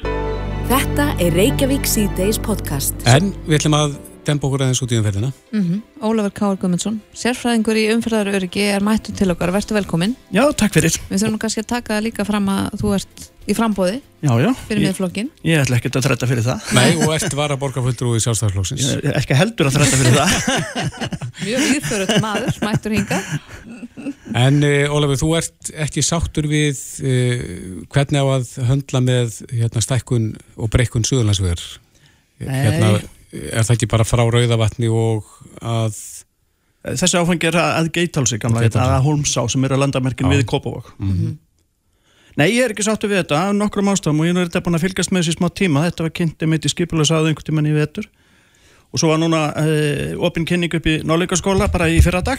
[0.72, 2.96] Þetta er Reykjavík C-Days podcast.
[3.04, 5.32] En við ætlum að dempa okkur aðeins út í umferðina.
[5.52, 5.80] Mm -hmm.
[6.04, 9.52] Ólafur Káur Gumundsson, sérfræðingur í umferðaröryggi er mættu til okkar.
[9.52, 10.14] Vertu velkomin.
[10.32, 11.00] Já, takk fyrir.
[11.08, 14.50] Við þurfum kannski að taka líka fram að þú ert í frambóði já, já.
[14.68, 15.30] fyrir miðflokkin.
[15.46, 16.72] Ég ætla ekkert að þrætta fyrir það.
[16.76, 18.84] Nei, og ert var að borga fulltrú í sjálfstæðarflokksins.
[18.84, 20.30] Ég er ekki heldur að þrætta fyrir það.
[21.46, 23.20] Mjög íðförut maður, mættur hinga.
[24.36, 27.44] En uh, Ólafur, þú ert ekki sáttur við uh,
[27.94, 31.64] hvernig á að höndla með hérna, stækkun og breykun suðurlandsvegar.
[32.44, 32.98] Hérna,
[33.32, 35.26] er það ekki bara frá Rauðavatni og
[35.60, 35.98] að
[36.94, 41.36] þessi áfengi er að Geitálsi að Holmsá sem er að landamerkin við Kópavók mm -hmm.
[42.38, 44.78] Nei, ég er ekki sáttu við þetta af nokkrum ástafum og ég er þetta búin
[44.78, 47.72] að fylgast með þessi smá tíma, þetta var kynntið mitt í skipulegsaðu einhvern tíman í
[47.74, 48.06] vetur.
[48.92, 52.38] Og svo var núna eh, opinn kynning upp í náleikaskóla bara í fyrra dag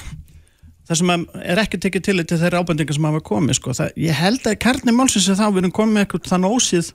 [0.89, 3.75] það sem er ekki tekið til til þeirra ábendingar sem hafa komið sko.
[3.77, 6.91] það, ég held að kærni málsins er þá við erum komið eitthvað þann ósið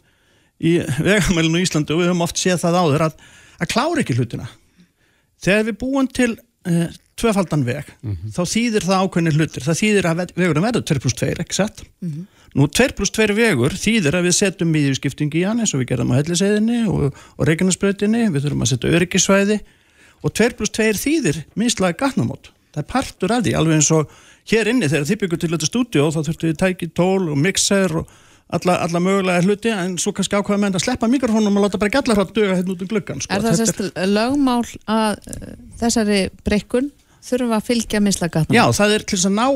[0.58, 0.72] í
[1.06, 3.14] vegamælinu í Íslandu og við höfum oft séð það áður að
[3.60, 4.48] að klára ekki hlutina.
[5.44, 6.86] Þegar við búum til uh,
[7.20, 8.32] tvöfaldan veg mm -hmm.
[8.34, 9.62] þá þýðir það ákveðinir hlutir.
[9.62, 12.26] Það þýðir að vegurum verður 2 plus 2 ekki sett mm -hmm.
[12.54, 15.88] nú 2 plus 2 vegur þýðir að við setjum miðjurskiptingi í hann eins og við
[15.92, 19.60] gerðum á helliseiðinni og, og reginnarspröytinni við þurfum að setja öryggisvæði
[20.22, 22.50] og 2 plus 2 þýðir minnslaði gatnamót.
[22.74, 24.10] Það er partur af því alveg eins og
[24.50, 27.92] hér inni þegar þið byggur til þetta stúdíu þá þurftu við tæki tól og mixer
[28.00, 28.08] og
[28.56, 31.94] alla, alla mögulega hluti en svo kannski ákveða með að sleppa mikrofónum og láta bara
[31.96, 33.32] gætla hrátt döga hérna út um gluggan sko.
[33.34, 36.90] Er það sérst lögmál að uh, þessari breykun
[37.24, 38.56] þurfum að fylgja mislega gatnamót?
[38.56, 39.46] Já, það er til þess að ná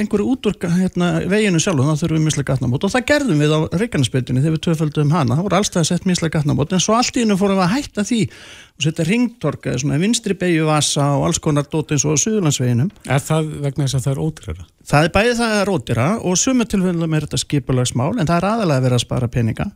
[0.00, 3.42] einhverju út úr hérna, veginu sjálf og þá þurfum við mislega gatnamót og það gerðum
[3.42, 6.96] við á Reykjanesbyrjunni þegar við tvöföldum hana, það voru allstað sett mislega gatnamót en svo
[6.96, 11.08] allt í hennu fórum við að hætta því og setja ringtorka, svona vinstri beigju vasa
[11.16, 12.90] og alls konar dót eins og Suðurlandsveginum.
[13.08, 14.66] Er það vegna þess að það er ódýrara?
[14.86, 18.48] Það er bæðið það er ódýra og sumu tilfellum er þetta skipulagsmál en það er
[18.50, 19.70] aðalega að vera að spara peninga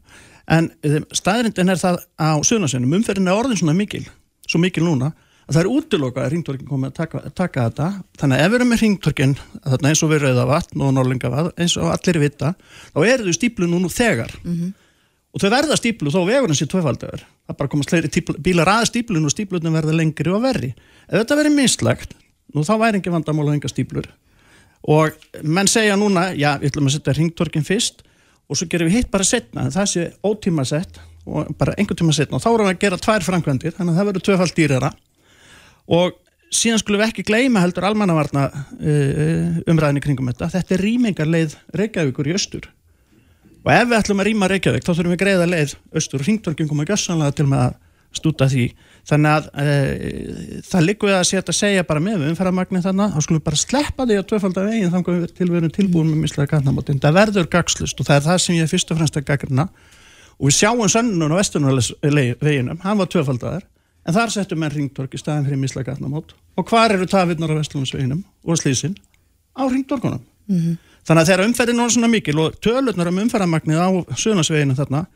[0.51, 4.05] en eh, staðrindin er það á Suðurlandsveginum, umferðin er orðin svona mikil,
[4.47, 5.13] svo mikil núna
[5.51, 7.89] að það er útilokað að ringtorkin komið að taka, taka þetta.
[8.21, 9.35] Þannig að ef við erum með ringtorkin
[9.65, 12.53] þarna eins og við rauða vatn og norlinga vatn eins og allir vita
[12.95, 14.33] þá eru þau stíplu nú þegar.
[14.45, 14.73] Mm -hmm.
[15.35, 17.91] og þau verða stíplu þó vegurinn sé tvöfaldagur það bara komast
[18.39, 20.75] bílar að stíplun og stíplunum verða lengri og verri.
[21.09, 22.15] Ef þetta verður mislagt,
[22.55, 24.07] nú þá væri ekki vandamál að enga stíplur
[24.89, 28.03] og menn segja núna, já, við ætlum að setja ringtorkin fyrst
[28.49, 32.15] og svo gerum við hitt bara setna, það sé ótíma sett og bara einhvern tíma
[32.17, 34.91] setna og þá erum við að gera tvær framkvæmdir, þannig að það verður tvöfald dýrara
[35.90, 36.18] og
[36.50, 42.31] síðan skulum við ekki gleyma heldur almannavarna uh, umræðinni kringum þetta, þetta er rýmingarleið Reykjavíkur
[42.31, 42.70] í östur
[43.61, 46.22] og ef við ætlum að rýma Reykjavík þá þurfum við greiða leið austur.
[46.22, 47.74] Og ringtorkin koma gössanlega til með að
[48.16, 48.64] stúta því.
[49.07, 49.74] Þannig að e,
[50.66, 53.61] það likur við að setja að segja bara með umferðarmagnin þannig þá skulum við bara
[53.61, 57.00] sleppa því að tvöfald af veginn þannig að til við erum tilbúin með mislega gatnamáttinn
[57.00, 59.66] það verður gagslust og það er það sem ég fyrst og fremst að gagrina
[60.37, 63.64] og við sjáum sönnun á vestunarveginum, hann var tvöfaldaður
[64.11, 67.61] en þar settum við ringtork í staðin fyrir mislega gatnamátt og hvar eru tafirnar á
[67.61, 68.99] vestunarveginum og slísin
[69.55, 70.79] á ringtorkunum mm -hmm.
[71.09, 73.88] Þannig að þegar umferðin er svona mikil og tölurnar um umferðarmagnið á
[74.20, 75.07] sögnarsveginu þarna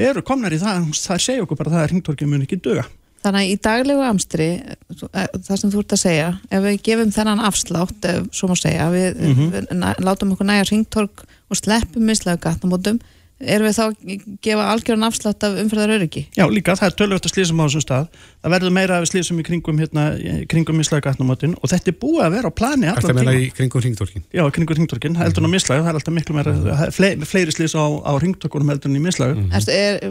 [0.00, 2.84] eru komnar í það, það segja okkur bara að það er hringtorkið mun ekki döga.
[3.22, 7.12] Þannig að í daglegu amstri, eh, það sem þú ert að segja, ef við gefum
[7.14, 9.50] þennan afslátt, svo má segja, við, mm -hmm.
[9.52, 12.98] við látum okkur næja hringtork og sleppum mislaðu gatnamótum,
[13.42, 16.22] erum við þá að gefa algjörðan afslátt af umfyrðar öryggi?
[16.36, 18.08] Já, líka, það er tölvögt að slísum á þessum stað
[18.42, 20.04] það verður meira af slísum í kringum hérna,
[20.50, 23.12] kringum mislaðu gatnamótin og þetta er búið að vera á plani allar tíma.
[23.12, 24.24] Þetta meina í kringum ringtorkin?
[24.34, 26.82] Já, kringum ringtorkin, það heldur nú mislaðu, það er alltaf miklu meira, mm.
[26.96, 29.38] fleiri, fleiri slís á, á ringtorkunum heldur en í mislaðu.
[29.44, 29.54] Mm.
[29.76, 30.02] Er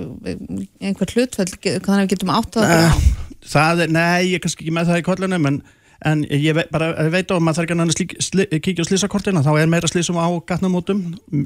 [0.88, 3.06] einhver hlutfell, að við getum átt að það?
[3.52, 5.62] Það er, nei, ég er kannski ekki með það í kollunum, en
[6.02, 9.44] en ég veit, bara, ég veit á að maður þarf ekki að kíkja á slísakortina,
[9.46, 11.04] þá er meira slísum á gatnamótum,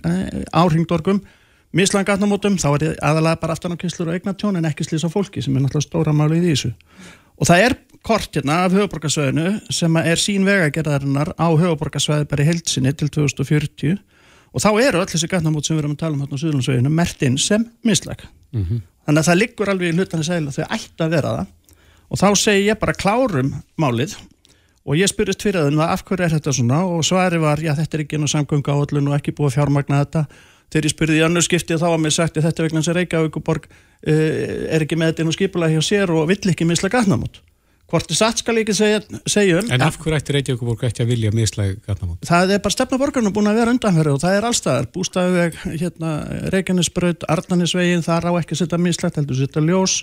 [0.07, 1.19] eh, á ringdorgum
[1.75, 5.03] mislan gatnamótum, þá er þetta aðalega bara aftan á kyslur og eignatjón en ekki slís
[5.03, 6.71] á fólki sem er náttúrulega stóra málið í þessu.
[7.35, 12.49] Og það er kort hérna af höfuborgarsvæðinu sem er sín vegagerðarinnar á höfuborgarsvæði bara í
[12.51, 13.97] heilsinni til 2040
[14.55, 16.93] og þá eru öll þessi gatnamót sem við erum að tala um hérna á Suðlandsvæðinu
[16.93, 18.81] mert inn sem mislag mm -hmm.
[19.05, 21.47] þannig að það liggur alveg í hlutan að segla þau ætti að vera það.
[22.09, 24.15] Og þá segi ég bara klárum málið.
[24.85, 26.85] Og ég spyrist fyrir það af hverju er þetta svona?
[26.85, 30.27] Og svari var já þetta er ekki einu samgöngu áallun og ekki búið fjármagna þetta
[30.73, 33.67] þegar ég spurði í annars skipti þá að mér sagt að þetta vegna sem Reykjavíkuborg
[33.67, 34.13] uh,
[34.75, 37.41] er ekki með þetta inn og skipula hjá sér og vill ekki misla gatnamót.
[37.85, 39.67] Hvort er satt skal ég ekki segja, um.
[39.69, 42.23] En af hverju ætti Reykjavíkuborg ekki að vilja misla gatnamót?
[42.25, 46.13] Það er bara stefnaborgarnu búin að vera undanferð og það er allstaðar, bústæðuveg hérna,
[46.55, 49.99] Reykjanesbröð, Arnanesvegin þar á ekki að setja mislagt, heldur setja ljós.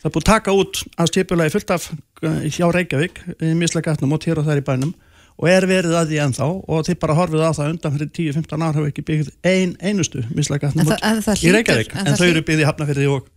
[0.00, 3.22] Það er búin að taka út á skipulagi fullt af eh, hjá Reykjavík
[3.62, 4.92] misla gatnamót hér og þar í bænum
[5.40, 8.64] og er verið að því ennþá og þið bara horfið á það undan fyrir 10-15
[8.64, 11.94] ár hafa ekki byggð ein einustu mislægatnum í Reykjavík.
[11.96, 13.30] en, en þau eru byggðið hafnafyrði og,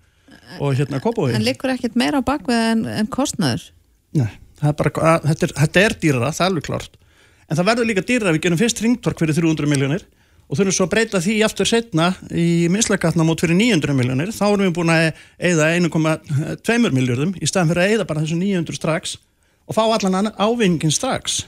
[0.59, 3.69] og hérna Kópói En likur ekkit meira á bakvið en, en kostnæður?
[4.19, 4.27] Nei,
[4.59, 6.99] er bara, þetta, er, þetta er dýrara, það er alveg klart
[7.47, 10.05] en það verður líka dýrara, við genum fyrst ringtork fyrir 300 miljónir
[10.49, 14.43] og þurfum svo að breyta því aftur setna í mislægatna mót fyrir 900 miljónir þá
[14.49, 15.05] erum við búin að
[15.39, 19.15] eigða 1,2 miljóðum í staðan fyrir að eigða bara þessu 900 strax
[19.63, 21.45] og fá allan ávinningin strax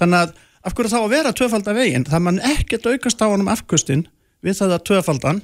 [0.00, 2.06] þannig að af hverju þá að vera tvöfalda veginn?
[2.08, 4.06] Það mann ekkert aukast á honum afkvöstin
[4.44, 5.42] við það að tvöfaldan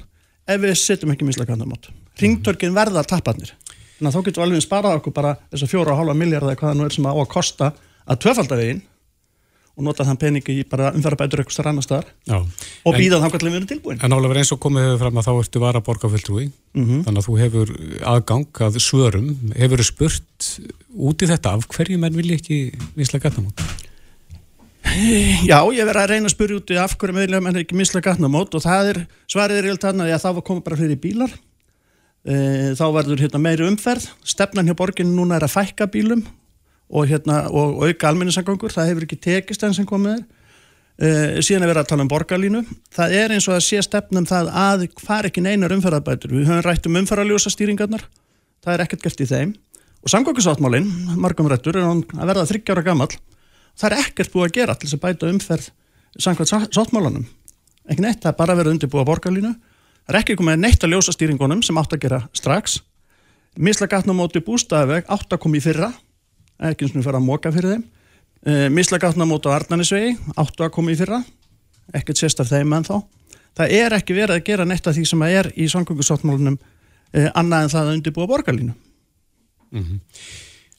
[0.51, 1.91] ef við setjum ekki mislagandamót.
[2.21, 3.55] Ringtörkin verða tapparnir
[4.01, 6.47] þannig að þá getum við alveg sparað okkur bara þess að fjóra og hálfa miljard
[6.47, 7.75] eða hvaða nú er sem á að kosta
[8.09, 8.81] að tvöfalda veginn
[9.77, 12.09] og nota þann peningi í bara umfærabætur eitthvað starf annar staðar
[12.85, 14.01] og býða þann hvað við erum tilbúin.
[14.03, 17.05] En álega eins og komið hefur fram að þá ertu vara borgarfjöldrúi mm -hmm.
[17.07, 17.75] þannig að þú hefur
[18.15, 19.29] aðgang að svörum.
[19.57, 20.51] Hefur spurt
[20.97, 23.61] út í þetta af hverju menn vilja ekki vinslega gatnamót
[24.91, 27.77] Já, ég verði að reyna að spyrja út í af hverju meðlega menn er ekki
[27.79, 28.99] misla gatnamót og það er,
[29.31, 31.37] svarið er rétt þannig að það var komið bara fyrir bílar.
[32.27, 32.35] E,
[32.77, 34.09] þá verður hérna, meiri umferð.
[34.27, 36.25] Stefnan hjá borginu núna er að fækka bílum
[36.91, 40.27] og, hérna, og, auka alminnisangangur, það hefur ekki tekist enn sem komið er.
[41.01, 41.11] E,
[41.47, 42.65] síðan er verið að tala um borgarlínu.
[42.93, 46.35] Það er eins og að sé stefnum það að far ekki neinar umferðarbætur.
[46.35, 48.05] Við höfum rætt um umferðarljósa stýringarnar
[48.65, 49.53] það er ekkert gert í þeim.
[50.01, 50.89] Og samgöngusáttmálinn,
[51.21, 53.11] margum rættur, er að verða þryggjára gammal
[53.79, 55.71] það er ekkert búið að gera til þess að bæta umferð
[56.19, 57.27] samkvæmt sáttmálanum.
[57.91, 59.55] Ekki neitt, það er bara verið undirbúið á borgarlínu.
[60.07, 62.81] Það er ekki komið neitt að ljósa stýringunum sem átt að gera strax.
[63.59, 65.91] Mislagatnum móti bústæðaveg átt að koma í fyrra
[66.69, 67.85] ekki eins og fyrir að móka fyrir þeim.
[68.41, 71.23] E, eh, mislagatnum móti á Arnanisvegi átt að koma í fyrra
[71.97, 72.97] ekkert sérstaf þeim en þá
[73.59, 76.59] það er ekki verið að gera neitt af því sem er í samgöngusáttmálunum
[77.13, 78.75] e, annað en það að undirbúa borgarlínu.
[79.71, 80.01] Mm -hmm.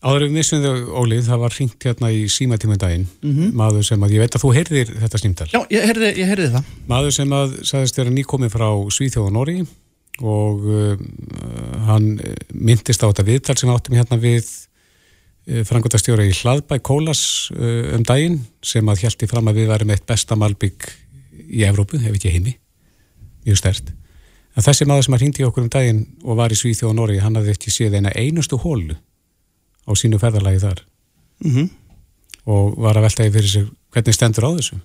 [0.01, 3.51] Áður við missum þau, Ólið, það var hringt hérna í símatímundaginn, mm -hmm.
[3.53, 5.47] maður sem að, ég veit að þú heyrðir þetta snýmdal.
[5.51, 6.71] Já, ég heyrði, ég heyrði það.
[6.89, 9.57] Maður sem að sagðist vera nýkomið frá Svíþjóð og Nóri
[10.25, 10.95] og uh,
[11.85, 12.07] hann
[12.49, 18.01] myndist á þetta viðtal sem áttum hérna við uh, frangotastjóra í Hlaðbæk Kólas uh, um
[18.01, 20.89] daginn sem að hjælti fram að við varum eitt besta malbygg
[21.45, 22.57] í Evrópu, ef ekki heimi,
[23.45, 23.93] mjög stert.
[24.57, 27.21] En þessi maður sem að hrýndi okkur um daginn og var í Svíþjóð og Norri,
[27.21, 28.97] hann hafði ekki séð eina einustu hólu
[29.87, 30.83] á sínu ferðarlagi þar
[31.41, 31.69] mm -hmm.
[32.45, 34.79] og var að veltaði fyrir sig hvernig stendur á þessu.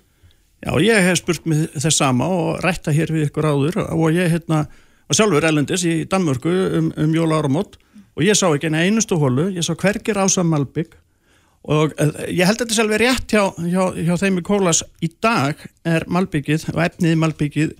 [0.65, 4.31] Já, ég hef spurt mig þess sama og rætta hér við ykkur áður og ég
[4.31, 4.65] hérna,
[5.07, 7.77] var sjálfur elendis í Danmörku um, um jóla áramót
[8.17, 10.97] og ég sá ekki einustu hólu, ég sá hvergir ása Malbygg
[11.67, 15.11] og uh, ég held að þetta selvi rétt hjá, hjá, hjá þeim í Kólas í
[15.21, 17.75] dag er Malbyggið og efnið Malbyggið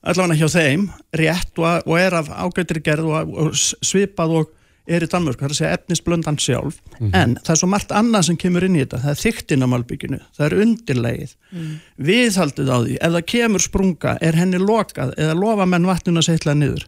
[0.00, 0.86] allavega hjá þeim
[1.18, 4.54] rétt og, og er af ágættir gerð og, og svipað og
[4.88, 7.10] er í Danmörk, það er að segja efnisblöndan sjálf mm -hmm.
[7.16, 9.68] en það er svo margt annað sem kemur inn í þetta það er þyktinn á
[9.72, 11.74] malbygginu, það er undirlegið mm.
[11.96, 16.28] viðhaldið á því ef það kemur sprunga, er henni lokað eða lofa menn vatnuna að
[16.30, 16.86] setla niður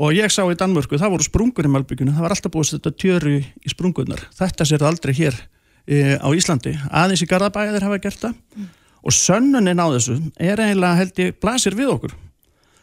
[0.00, 2.96] og ég sá í Danmörku, það voru sprungur í malbygginu, það var alltaf búið þetta
[2.96, 5.36] tjöru í sprungunar, þetta sér aldrei hér
[5.86, 8.68] e, á Íslandi, aðeins í Garðabæðir hafa gert það mm.
[9.02, 12.16] og sönnunin á þessu er eiginlega held ég blasir við okkur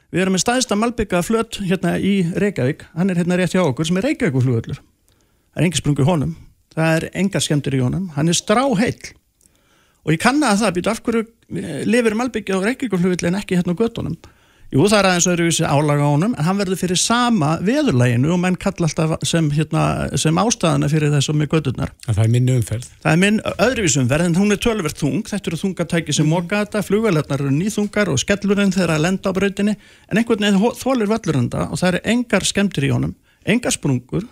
[0.07, 3.89] Við erum með staðista malbygga flöt hérna í Reykjavík, hann er hérna rétt hjá okkur
[3.89, 4.77] sem er Reykjavík flugöllur.
[5.51, 6.31] Það er engi sprungu honum,
[6.71, 9.09] það er engar skemmtir í honum, hann er stráheill.
[10.07, 11.25] Og ég kanna að það býta af hverju
[11.91, 14.15] lifir malbyggja á Reykjavík flugöllu en ekki hérna á göttunum.
[14.67, 18.39] Jú, það er aðeins öðruvísi álaga á honum, en hann verður fyrir sama veðurlæginu og
[18.43, 19.83] menn kalla alltaf sem, hérna,
[20.19, 21.93] sem ástæðana fyrir þessum með gödurnar.
[22.03, 22.89] Það er minni umferð.
[23.05, 26.65] Það er minn öðruvísi umferð, en hún er tölverð þung, þetta eru þungatæki sem moka
[26.65, 29.77] þetta, flugvelarnar eru nýþungar og skellurinn þeirra að lenda á brautinni,
[30.11, 33.15] en einhvern veginn þólir vallurunda og það eru engar skemmtir í honum,
[33.47, 34.27] engar sprungur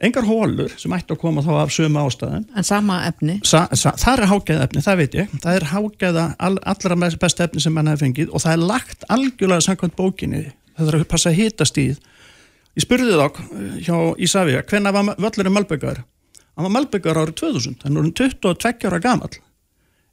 [0.00, 2.46] engar hólur sem ætti að koma þá af sömu ástæðin.
[2.56, 3.38] En sama efni?
[3.46, 5.34] Sa, sa, það er hágæða efni, það veit ég.
[5.42, 9.04] Það er hágæða all, allra besta efni sem mann hefur fengið og það er lagt
[9.16, 10.46] algjörlega samkvæmt bókinni.
[10.76, 12.00] Það þarf að passa að hita stíð.
[12.78, 16.04] Ég spurði þá eh, hjá Ísafíja, hvenna var völlurinn Malbyggar?
[16.54, 19.32] Hann var Malbyggar árið 2000, hann var 22 ára gamal.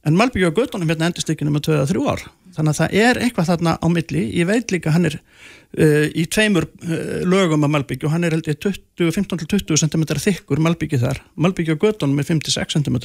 [0.08, 2.22] En Malbyggar á göttunum hérna endist ekki nema 2-3 ár.
[2.56, 4.22] Þannig að það er eitthvað þarna á milli.
[4.40, 8.38] Ég veit líka hann er uh, í tveimur uh, lögum af Malbyggi og hann er
[8.38, 8.70] held ég
[9.04, 11.20] 15-20 cm þykkur Malbyggi þar.
[11.36, 12.98] Malbyggi á göttunum er 56 cm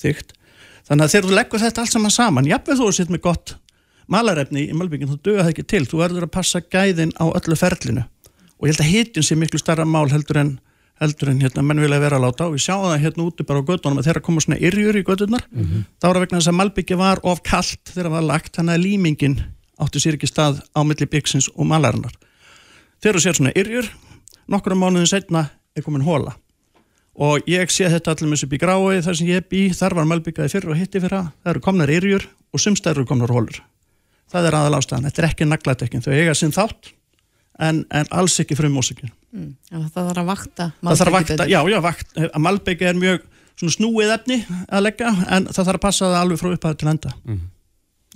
[0.00, 0.36] þykt.
[0.90, 3.56] Þannig að þegar þú leggur þetta allt saman saman, jafnveg þú sitt með gott
[4.10, 5.84] malarefni í Malbyggin, þú dögur það ekki til.
[5.88, 8.06] Þú verður að passa gæðin á öllu ferlinu
[8.60, 10.50] og ég held að hitin sé miklu starra mál heldur en
[11.00, 13.62] heldur en hérna menn vilja vera að láta og við sjáum það hérna úti bara
[13.64, 15.86] á gödunum að þeirra koma svona yrjur í gödunar mm -hmm.
[15.96, 18.74] þá er það vegna þess að Malbyggi var of kallt þegar það var lagt, þannig
[18.74, 19.40] að límingin
[19.80, 22.12] átti sér ekki stað á milli byggsins og malarinnar.
[23.00, 23.88] Þegar þú sér svona yrjur,
[24.48, 26.36] nokkru mánuðin setna er komin hóla
[27.20, 30.48] og ég sé þetta allir með bí grái þar sem ég bý, þar var Malbyggaði
[30.48, 33.60] fyrir og hitti fyrir það, eru komnar yrjur og sumstæður eru komnar hólur.
[34.30, 36.92] Það er aðal ástæðan, þetta er ekki naglætekkin, þau eiga sinn þátt
[37.60, 39.12] en, en alls ekki frum músikin.
[39.30, 42.98] Mm, það þarf að vakta það þarf að vakta, já, já, vakt, að malbyggi er
[42.98, 43.28] mjög
[43.60, 44.40] snúið efni
[44.72, 47.14] að leggja en það þarf að passa það alveg frá upphæðu til enda.
[47.28, 47.40] Mm.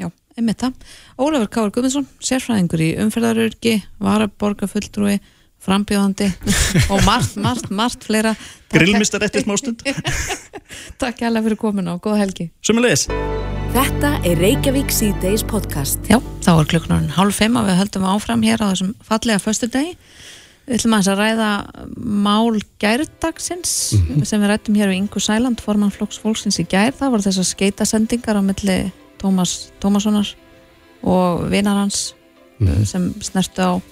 [0.01, 0.91] Já, einmitt það.
[1.21, 5.19] Ólafur Káur Guðmundsson, sérfræðingur í umferðarörgi varaborgafulltrúi
[5.65, 6.29] frambjóðandi
[6.93, 8.35] og margt, margt, margt fleira.
[8.73, 9.85] Grillmistar eftir smástund.
[11.01, 12.51] Takk hjálpa fyrir komin og góða helgi.
[12.65, 13.09] Sumulegis
[13.75, 18.45] Þetta er Reykjavík C-Days podcast Já, þá er klukkunarinn hálf fimm og við höldum áfram
[18.47, 19.97] hér á þessum fallega föstu degi
[20.69, 21.49] Við ætlum að ræða
[21.99, 24.29] mál gærdagsins mm -hmm.
[24.31, 26.95] sem við rættum hér á Ingu Sæland, formann Flóks Fólksins í gær.
[26.95, 30.31] Það voru þessar skeitasendingar á milli Tómas Tómassonar
[31.03, 32.15] og vinar hans
[32.59, 32.85] mm -hmm.
[32.85, 33.83] sem snertu á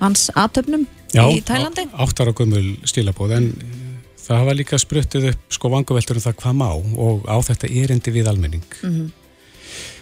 [0.00, 1.86] hans aðtöfnum í Tælandi.
[1.86, 3.54] Já, áttar á gömul stílabóð en
[4.18, 8.10] það hafa líka spruttuð upp sko vanguveltur um það hvað má og á þetta erindi
[8.10, 8.66] við almenning.
[8.82, 9.19] Mm -hmm.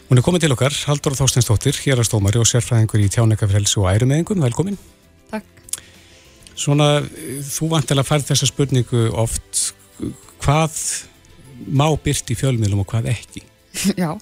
[0.08, 3.90] Hún er komið til okkar, Haldur Þástensdóttir, hér að stómari og sérfræðingur í tjánleikafrelsu og
[3.92, 4.40] ærumeðingun.
[4.40, 4.78] Velkomin.
[6.58, 7.02] Svona,
[7.44, 9.60] þú vantilega færð þessa spurningu oft,
[10.40, 10.78] hvað
[11.68, 13.44] má byrti í fjölmiðlum og hvað ekki?
[14.00, 14.16] Já,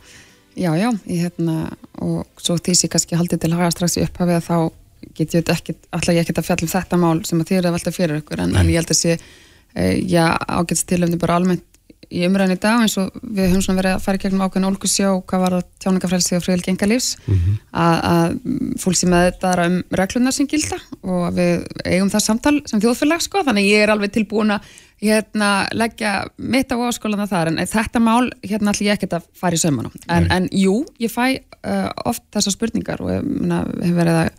[0.56, 1.70] já, já, ég hérna,
[2.02, 4.56] og svo því sem ég kannski haldið til að hafa strax í upphafið þá
[5.16, 7.70] get ég ekki, alltaf ég ekki að fjalla um þetta mál sem að þið eru
[7.70, 9.16] að velta fyrir ykkur, en, en ég held að sé,
[9.76, 11.75] e, já, ágætst tilöfni bara almennt
[12.10, 15.12] í umræðin í dag eins og við höfum svona verið að fara gegnum ákveðin ólkusjó
[15.26, 17.60] hvað var það tjáningafrelsi og friðelgi engalífs mm -hmm.
[17.72, 18.36] að
[18.82, 22.80] fólk sem með þetta er um reglunar sem gilda og við eigum það samtal sem
[22.80, 23.42] þjóðfélag sko.
[23.46, 24.60] Þannig ég er alveg tilbúin að
[25.02, 29.54] hérna, leggja mitt á áskólana þar en þetta mál hérna ætlum ég ekkert að fara
[29.54, 33.20] í sömmunum en, en jú, ég fæ uh, oft þessar spurningar og ég
[33.84, 34.30] hef verið að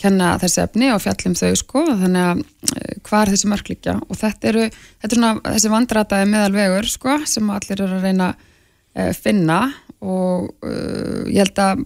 [0.00, 1.84] kenna þessi efni og fjallum þau sko.
[1.90, 6.30] Þannig að eh, hvað er þessi mörklikja og þetta eru, þetta er svona þessi vandrataði
[6.32, 8.42] meðalvegur sko sem allir eru að reyna að
[8.96, 9.60] uh, finna.
[10.00, 11.84] Og uh, ég held að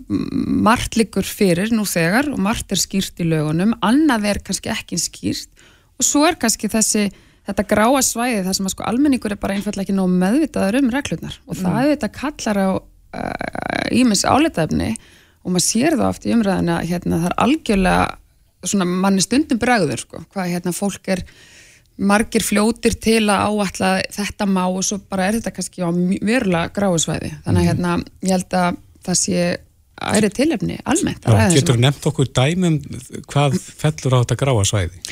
[0.68, 3.74] margt liggur fyrir nú þegar og margt er skýrt í lögunum.
[3.84, 5.50] Annað er kannski ekki skýrt.
[5.98, 7.08] Og svo er kannski þessi
[7.44, 10.94] þetta gráa svæði þar sem að sko almenningur er bara einfallega ekki nóg meðvitaður um
[10.94, 11.36] reglurnar.
[11.50, 11.92] Og það er mm.
[11.96, 12.68] þetta kallar á
[13.94, 14.94] ímis uh, áletaefni
[15.44, 18.04] og maður sér það oft í umræðina hérna, það er algjörlega
[18.64, 21.24] svona manni stundum bregður sko, hvað hérna fólk er
[21.94, 26.72] margir fljótir til að áalla þetta má og svo bara er þetta kannski á verulega
[26.74, 29.44] gráðsvæði þannig að hérna ég held að það sé
[30.02, 32.80] æri tilefni almennt Já, Getur þú nefnt okkur dæmum
[33.30, 35.04] hvað fellur á þetta gráðsvæði?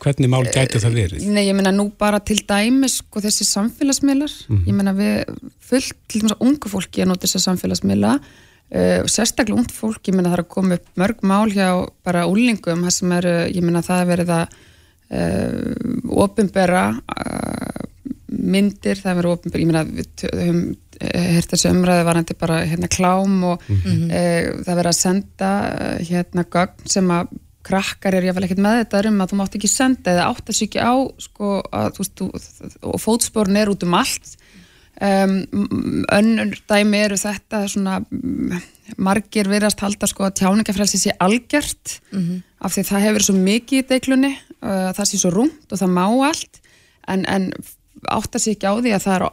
[0.00, 1.24] Hvernig mál gætu það verið?
[1.28, 4.68] Nei, ég menna nú bara til dæmis sko þessi samfélagsmiðlar mm -hmm.
[4.70, 8.14] ég menna við fullt til dæmis að ungu fólki að nota þessa samfélagsmiðla
[8.72, 11.68] uh, sérstaklega ungt fólk, ég menna það er að koma upp mörg mál hjá
[12.06, 14.56] bara úlingum, það sem eru, ég menna það er verið að
[15.18, 17.84] uh, ofinbera uh,
[18.32, 20.64] myndir, það verður ofinbera, ég menna við höfum
[21.02, 24.10] hert þessu umræði varandi bara hérna klám og mm -hmm.
[24.62, 25.48] það verður að senda
[25.98, 27.32] hérna gögn sem að
[27.66, 30.62] krakkar er jáfnvel ekkert með þetta um að þú mátt ekki senda eða átt að
[30.66, 32.28] ekki á sko, að, veist, þú,
[32.90, 34.34] og fótsporn er út um allt
[35.00, 35.36] um,
[36.12, 38.00] önnur dæmi eru þetta svona
[39.00, 42.42] margir verðast halda sko að tjáningafrælsi sé algjört mm -hmm.
[42.60, 45.94] af því það hefur svo mikið í deiklunni uh, það sé svo rúmt og það
[45.96, 46.60] má allt
[47.08, 47.52] en, en
[48.10, 49.24] átt að sé ekki á því að það, er,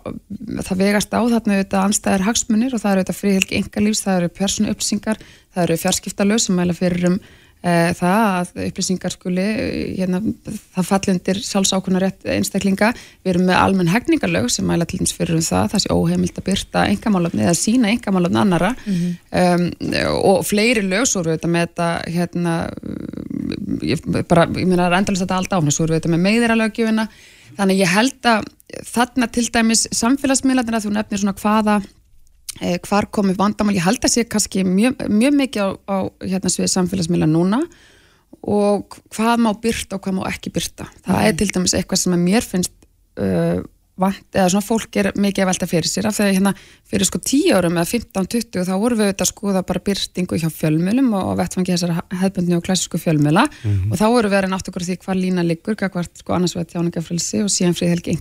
[0.67, 4.29] það vegast á þarna auðvitað anstæðir hagsmunir og það eru auðvitað fríhilgi engalífs, það eru
[4.39, 5.21] persónu uppsingar,
[5.53, 7.19] það eru fjarskiptalög sem mæla fyrir um
[7.59, 9.45] það að upplýsingar skuli
[9.97, 10.21] hérna,
[10.77, 12.93] það falli undir sjálfsákunar einstaklinga,
[13.25, 16.39] við erum með almenn hegningarlög sem mæla til dæmis fyrir um það það sé óheimilt
[16.39, 19.11] að byrta engamálöfni eða sína engamálöfni annara mm -hmm.
[19.41, 22.53] um, og fleiri lög svo eru við með þetta hérna
[23.83, 27.07] ég, bara, ég meina að endalist þetta allt áfna svo eru við þetta með meðiralögjöfina
[27.57, 28.47] þannig ég held að
[28.85, 31.87] þarna til dæmis samfélagsmiðlarnir að þú nefnir svona hvaða eh,
[32.87, 36.71] hvar komið vandamál, ég held að sé kannski mjög, mjög mikið á, á hérna svið
[36.75, 37.63] samfélagsmiðla núna.
[38.39, 41.25] Og hvað má byrta og hvað má ekki byrta það mm.
[41.27, 42.71] er til dæmis eitthvað sem mér finnst
[43.19, 43.59] uh,
[43.99, 46.07] vant, eða svona fólk er mikið að velta fyrir sér.
[46.07, 46.53] Af því að hérna
[46.89, 50.49] fyrir sko 10 árum eða 15-20 þá vorum við auðvitað að skoða bara byrtingu hjá
[50.55, 53.91] fjölmjölum og vettfangi þessar hefðbundni og klassísku fjölmjöla mm -hmm.
[53.91, 56.33] og þá vorum við að reyna átt okkur því hvað lína liggur, hvað hvort sko
[56.37, 58.15] annars veið tjáningafrelsi og síðan fríðhelgi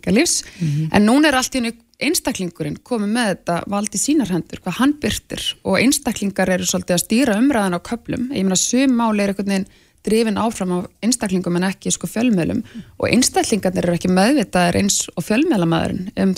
[1.99, 7.05] einstaklingurinn komið með þetta valdi sínar hendur, hvað hann byrtir og einstaklingar eru svolítið að
[7.05, 9.71] stýra umræðan á köplum, ég meina sum máli er einhvern veginn
[10.07, 12.85] drifin áfram af einstaklingum en ekki sko fjölmjölum mm.
[12.99, 16.35] og einstaklingarnir eru ekki meðvitaðir eins og fjölmjölamæðurinn um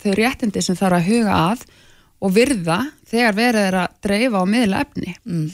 [0.00, 1.64] þau réttindi sem þarf að huga að
[2.20, 2.78] og virða
[3.10, 5.46] þegar verið er að dreifa á miðla efni mm.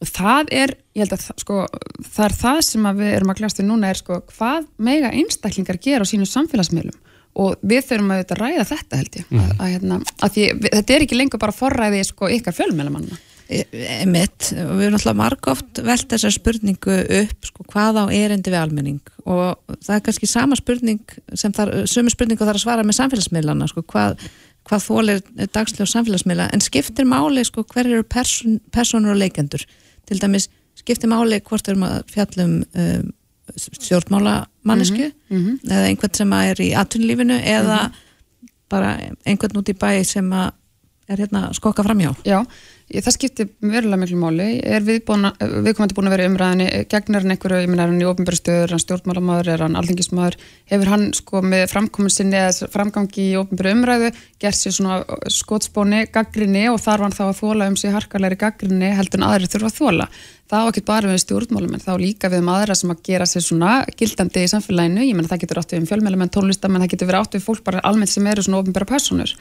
[0.00, 1.60] og það er, ég held að sko,
[2.08, 6.08] það er það sem við erum að kljástu núna er sko hvað mega einstaklingar gera
[6.08, 6.96] á sínu samfélagsmiðlum
[7.34, 9.28] og við þurfum að ræða þetta held ég.
[9.30, 9.44] Mm.
[9.44, 14.54] að, að, hérna, að því, þetta er ekki lengur bara forræði sko ykkar fjölmjölamanna Emitt,
[14.54, 19.02] við erum alltaf margóft velt þessar spurningu upp sko, hvað á erindi við almenning?
[19.28, 21.02] Og það er kannski sama spurning
[21.36, 24.24] sem þar, sömu spurningu þarf að svara með samfélagsmiðlana sko, hvað,
[24.64, 25.20] hvað þólir
[25.52, 29.66] dagslega samfélagsmiðla, en skiptir máli sko, hver eru person, personur og leikendur
[30.08, 30.48] til dæmis,
[30.80, 33.12] skiptir máli hvort erum að fjallum um,
[33.56, 35.70] stjórnmálamannisku mm -hmm.
[35.70, 38.48] eða einhvern sem er í atvinnlífinu eða mm -hmm.
[38.70, 42.44] bara einhvern út í bæ sem er hérna skokka framjá Já
[42.92, 44.48] það skiptir verulega miklu máli.
[44.60, 48.66] Er viðkomandi búin að vera umræðinni gegnar hann einhverju, ég minna er hann í ofnbjörnstöður
[48.66, 50.38] er hann stjórnmálamæður, er hann alþengismæður
[50.72, 55.00] hefur hann sko með framkomin sinni eða framgangi í ofnbjörn umræðu gert sér svona
[55.32, 59.28] skótspóni gaggrinni og þar var hann þá að þóla um sig harkarleiri gaggrinni heldur en
[59.30, 60.08] aðri þurfa að þóla
[60.54, 63.42] var ekki bara við stjórnmálum en þá líka við um aðra sem að gera sér
[63.42, 67.10] svona gildandi í samfélaginu, ég menna það getur átt við um fjölmjölumenn tónlistamenn, það getur
[67.10, 69.34] verið átt við fólk bara almennt sem eru svona ofnbjörn personur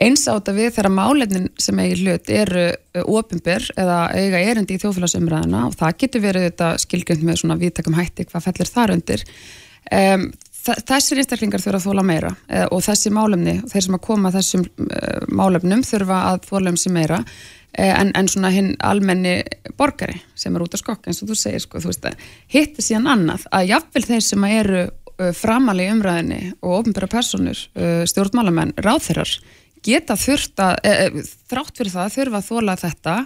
[0.00, 4.82] eins átta við þegar máleinin sem eigi hlut eru uh, ofinbyr eða eiga erindi í
[4.82, 9.26] þjófélagsumræðina og það getur verið þetta skilgjönd með svona viðtakum hætti hvað fellir þar undir.
[9.92, 10.30] Um,
[10.62, 14.64] þessir einstaklingar þurfa að þóla meira uh, og þessi málefni, þeir sem að koma þessum
[14.86, 19.40] uh, málefnum þurfa að þóla um sig meira uh, en, en svona hinn almenni
[19.78, 22.86] borgari sem er út á skokk eins og þú segir sko, þú veist að hittir
[22.86, 27.66] síðan annað að jafnvel þeir sem eru uh, framalega umræðinni og ofinbæra personur,
[28.12, 29.34] stjórnmálamenn, ráþeirar
[29.86, 33.16] geta þurft að, e, þrátt fyrir það, þurfa að þóla þetta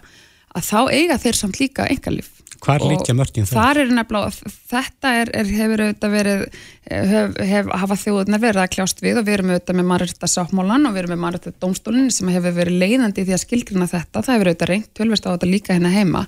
[0.56, 2.32] að þá eiga þeir samt líka engalíf.
[2.62, 3.56] Hvað er líka mörgin það?
[3.58, 6.44] Það er nefnilega, þetta er, er, hefur auðvitað verið,
[6.88, 10.88] hef, hef, hafa þjóðunar verið að kljást við og við erum auðvitað með mannrætta sáttmálan
[10.88, 14.22] og við erum með mannrætta dómstólinn sem hefur verið leiðandi í því að skilgrina þetta,
[14.22, 16.24] það hefur auðvitað reynt tölverst á þetta líka hérna heima.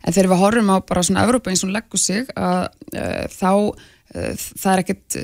[0.00, 3.52] En þegar við horfum á bara svona Európa eins og leggur sig að uh, þá
[4.10, 5.16] það er ekkert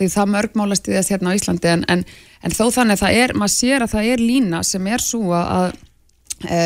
[0.00, 2.02] því það mörgmálast í þess hérna á Íslandi en, en,
[2.42, 5.30] en þó þannig að það er, maður sér að það er lína sem er svo
[5.36, 5.68] að
[6.50, 6.58] e,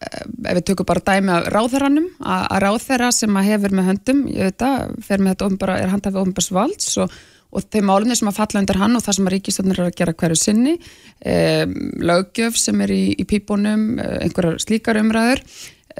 [0.00, 4.22] ef við tökum bara dæmi af ráðherranum, að, að ráðherra sem að hefur með höndum,
[4.32, 7.18] ég veit að fer með þetta ofnbara, er handhafið ofnbars valds og,
[7.50, 9.98] og þeim álunni sem að falla undir hann og það sem að ríkistöndar er að
[9.98, 11.36] gera hverju sinni e,
[12.06, 15.44] lögjöf sem er í, í pípunum, einhverjar slíkar umræður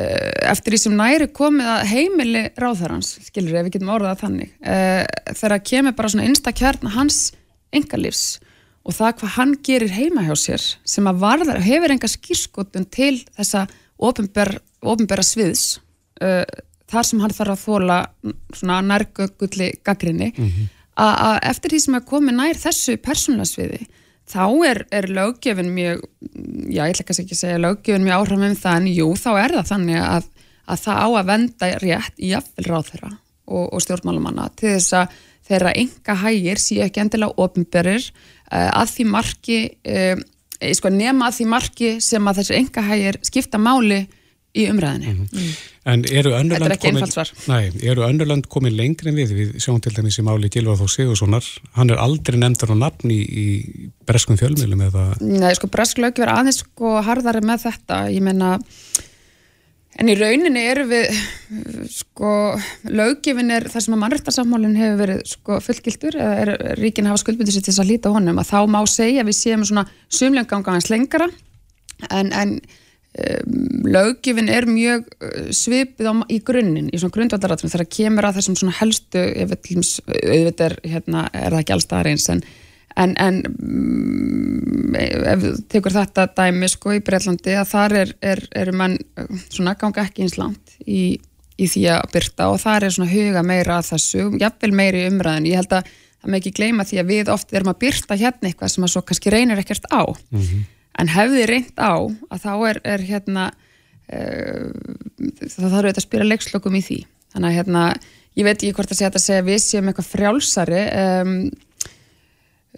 [0.01, 4.55] eftir því sem næri komið að heimili ráðherrans, skilur ef við getum orðað þannig,
[5.37, 7.19] þegar kemur bara svona einstakjörn hans
[7.75, 8.41] engalífs
[8.87, 13.15] og það hvað hann gerir heima hjá sér sem að varðar, hefur enga skýrskotun til
[13.37, 13.67] þessa
[14.01, 15.79] ofinbæra sviðs
[16.25, 16.45] uh,
[16.91, 17.99] þar sem hann þarf að þóla
[18.57, 20.71] svona nærgöggulli gaggrinni mm -hmm.
[20.97, 23.87] að eftir því sem að komi nær þessu persónulega sviði
[24.31, 26.05] þá er, er löggefin mjög
[26.70, 29.31] já ég ætla kannski ekki að segja löggefin mjög áhrifum um það en jú þá
[29.33, 30.28] er það þannig að,
[30.66, 33.11] að það á að venda rétt í jafnvel ráð þeirra
[33.51, 35.18] og, og stjórnmálumanna til þess að
[35.51, 40.22] þeirra enga hægir séu ekki endilega ofinberir uh, að því marki uh,
[40.76, 44.05] sko, nema að því marki sem að þessi enga hægir skipta máli
[44.57, 45.13] í umræðinni.
[45.15, 45.59] Mm -hmm.
[45.91, 49.35] En eru Önnurland komin, komin, lengri en við?
[49.35, 53.11] Við sjáum til dæmis í máli Gilvar Þó Sigurssonar, hann er aldrei nefndur á nafn
[53.11, 53.47] í, í
[54.07, 55.05] breskum fjölmjölum eða?
[55.21, 58.59] Nei, sko bresk lög verður aðeins sko harðari með þetta, ég menna
[60.01, 61.17] En í rauninni eru við,
[61.93, 62.29] sko,
[62.89, 67.57] löggefin er það sem að mannrættarsammálinn hefur verið sko, fullgildur, eða er, ríkin hafa skuldbundið
[67.57, 70.89] sér til þess að líta honum, að þá má segja við séum svona sumlenganga aðeins
[70.93, 71.29] lengara,
[72.09, 72.55] en, en
[73.91, 78.59] löggefin er mjög uh, svipið á, í grunninn, í svona grundvallaratum, þegar kemur að þessum
[78.61, 82.45] svona helstu, ef við er, hérna, er það ekki allstaðar eins, en
[82.97, 84.97] en, en mm,
[85.31, 88.97] ef tekur þetta dæmi sko í Breitlandi að þar er, er, er mann
[89.49, 91.15] svona ganga ekki eins langt í,
[91.61, 95.49] í því að byrta og þar er svona huga meira að þessu, jafnvel meiri umræðin
[95.51, 98.51] ég held að það með ekki gleyma því að við oft erum að byrta hérna
[98.51, 100.69] eitthvað sem að svo kannski reynir ekkert á mm -hmm.
[100.99, 103.49] En hefði reynd á að þá er, er hérna
[104.11, 104.68] uh,
[105.47, 107.01] það þarf auðvitað að spyrja leikslökum í því.
[107.30, 107.82] Þannig að hérna,
[108.38, 111.34] ég veit ekki hvort að segja að segja við séum eitthvað frjálsari um,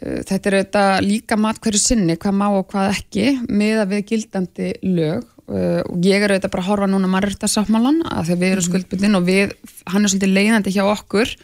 [0.00, 3.92] Eh, þetta er auðvitað líka mat hverju sinni, hvað má og hvað ekki með að
[3.92, 5.28] við gildandi lög.
[5.52, 8.68] Eh, og ég er auðvitað bara að horfa núna mannrættarsáttmálan að þegar við erum mhm.
[8.70, 9.54] skuldbundin og við,
[9.92, 11.34] hann er svolítið leiðandi hjá okkur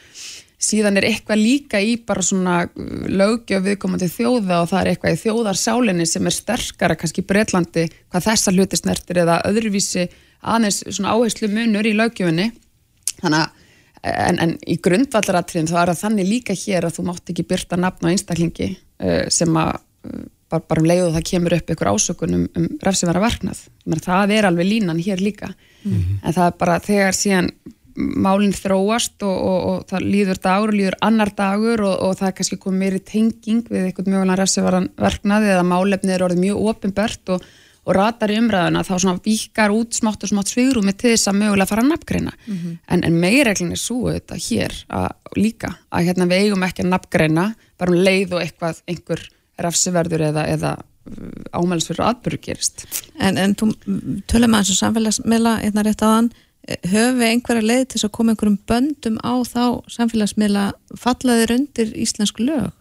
[0.59, 5.15] síðan er eitthvað líka í bara svona eh, lögjöf viðkomandi þjóða og það er eitthvað
[5.15, 10.09] í þjóðarsálinni sem er sterkara kannski í Breitlandi hvað þessa hluti snertir eða öðruvísi
[10.43, 12.51] aðeins svona áherslu munur í lögjöfinni
[13.19, 13.65] þannig að
[14.03, 17.79] en, en í grundvallaratriðin þá er það þannig líka hér að þú mátt ekki byrta
[17.81, 21.91] nafn á einstaklingi uh, sem að uh, bara, bara um leiðu það kemur upp ykkur
[21.93, 23.65] ásökun um, um refsivara verknað.
[24.05, 25.51] Það er alveg línan hér líka.
[25.83, 26.21] Mm -hmm.
[26.23, 27.51] en það er bara þegar síðan
[27.99, 32.29] málinn þróast og, og, og það líður dagur og líður annar dagur og, og það
[32.29, 36.69] er kannski komið meiri tenging við eitthvað mögulega refsivara verknað eða málefnið er orðið mjög
[36.73, 37.49] ofinbært og
[37.89, 41.39] og ratar í umræðuna þá svona vikar út smátt og smátt svigrumi til þess að
[41.41, 42.35] mögulega fara að nafngreina.
[42.45, 42.77] Mm -hmm.
[42.93, 46.93] en, en meirreglin er svo þetta hér að, líka að hérna við eigum ekki að
[46.93, 47.47] nafngreina
[47.79, 49.25] bara um leið og eitthvað einhver
[49.59, 52.85] rafsiverður eða, eða uh, ámælsfyrir aðbyrgu gerist.
[53.19, 56.31] En, en tölum að eins og samfélagsmiðla einna rétt á þann
[56.69, 59.63] höfum við einhverja leið til að koma einhverjum böndum á þá
[59.95, 60.65] samfélagsmiðla
[61.01, 62.73] fallaðir undir íslensku lög?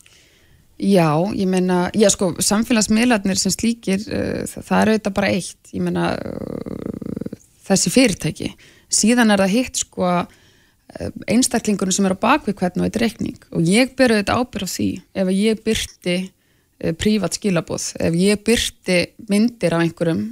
[0.78, 5.72] Já, ég meina, já sko, samfélagsmiðlarnir sem slíkir, uh, það, það er auðvitað bara eitt,
[5.74, 8.52] ég meina, uh, þessi fyrirtæki.
[8.94, 10.28] Síðan er það hitt sko uh,
[11.34, 14.76] einstaklingunum sem er á bakvið hvernig þetta er reikning og ég ber auðvitað ábyrð á
[14.76, 14.90] því
[15.24, 16.18] ef ég byrti
[17.02, 18.98] prívat skilabóð, ef ég byrti
[19.32, 20.28] myndir af einhverjum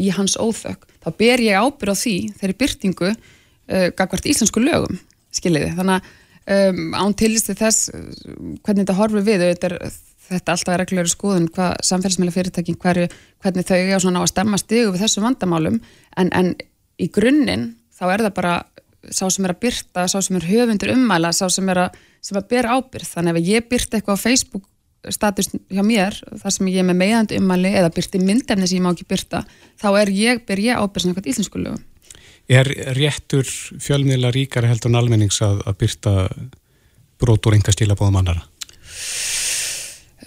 [0.00, 5.00] í hans óþökk, þá ber ég ábyrð á því þeirri byrtingu uh, gagvart íslensku lögum,
[5.34, 9.74] skiljiði, þannig að um, án tillistu þess hvernig þetta horfur við þetta
[10.30, 13.08] þetta alltaf er reglur skoðun hvað samfélagsmeila fyrirtækin hverju,
[13.42, 15.80] hvernig þau er á að stemma stigu við þessum vandamálum.
[16.20, 16.52] En, en
[17.00, 18.54] í grunninn þá er það bara
[19.10, 22.38] sá sem er að byrta, sá sem er höfundur ummæla sá sem er að, sem
[22.38, 24.66] að byrja ábyrð þannig ef ég byrta eitthvað á Facebook
[25.08, 28.84] status hjá mér, þar sem ég er með meðand ummæli eða byrti myndefni sem ég
[28.84, 29.44] má ekki byrta
[29.80, 31.86] þá er ég, byrja ábyrð sem eitthvað íslensku lögum
[32.50, 32.66] Er
[32.98, 36.14] réttur fjölmiðla ríkari heldur en almennings að, að byrta
[37.22, 38.42] brót úr enga stíla bóðum annara?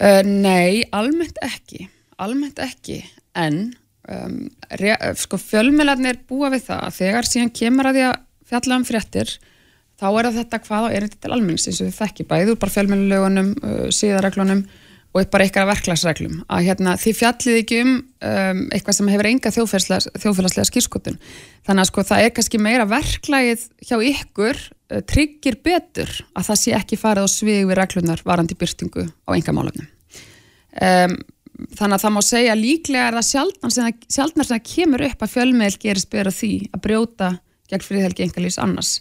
[0.00, 1.84] Uh, nei, almennt ekki.
[2.24, 3.00] Almennt ekki,
[3.36, 3.74] en
[4.08, 4.38] um,
[4.80, 8.16] re, sko, fjölmiðlarnir búa við það að þegar síðan kemur að því að
[8.52, 9.34] fjalla um fréttir
[10.00, 12.74] þá er þetta hvað og er þetta til almennings eins og þið þekki bæður bara
[12.74, 14.64] fjölmiðlulegunum, uh, síðarreglunum
[15.14, 16.38] og bara eitthvað verklagsreglum.
[16.50, 17.92] Að hérna, þið fjallið ekki um,
[18.26, 21.20] um eitthvað sem hefur enga þjóðfélagslega skýrskotun
[21.66, 26.60] þannig að sko það er kannski meira verklagið hjá ykkur uh, tryggir betur að það
[26.64, 29.86] sé ekki farið á svig við reglunar varandi byrtingu á enga málöfnum
[30.82, 31.16] um,
[31.78, 35.34] þannig að það má segja líklega er það sjálfnar sem, sjálfnar sem kemur upp að
[35.36, 37.30] fjölmiðl gerist betra því að brjóta
[37.70, 38.96] gegn friðhelgi engalís annars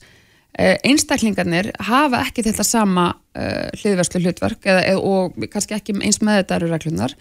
[0.60, 6.60] einstaklingarnir hafa ekki þetta sama uh, hliðverslu hlutverk eða, og kannski ekki eins með þetta
[6.60, 7.16] eru reglunar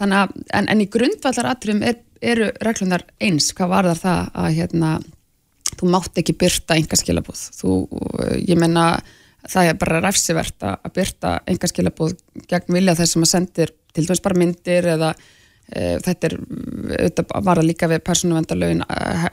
[0.00, 4.30] þannig að, en, en í grundvallar atriðum er, eru reglunar eins, hvað var þar það
[4.44, 4.92] að hérna,
[5.76, 7.74] þú mátt ekki byrta enga skilabúð, þú,
[8.48, 8.86] ég menna
[9.48, 12.16] það er bara refsivert að byrta enga skilabúð
[12.48, 15.12] gegn vilja þess að sendir til dæmis bara myndir eða
[15.68, 16.36] e, þetta er,
[17.40, 18.84] var að líka við persónuvendarlögin,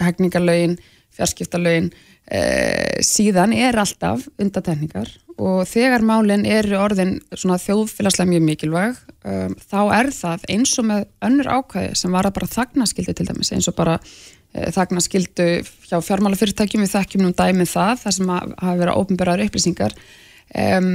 [0.03, 0.77] hegningarlögin
[1.17, 1.91] fjarskiptalögin
[2.31, 2.41] e,
[3.05, 9.79] síðan er alltaf undatekningar og þegar málinn eru orðin svona þjóðfélagslega mjög mikilvæg um, þá
[9.99, 13.69] er það eins og með önnur ákvæði sem var að bara þagnaskildu til dæmis eins
[13.69, 15.47] og bara e, þagnaskildu
[15.89, 19.97] hjá fjármálafyrirtækjum við þekkjum nú dæmið það það sem hafa verið ópenbæraður upplýsingar.
[20.57, 20.91] Um,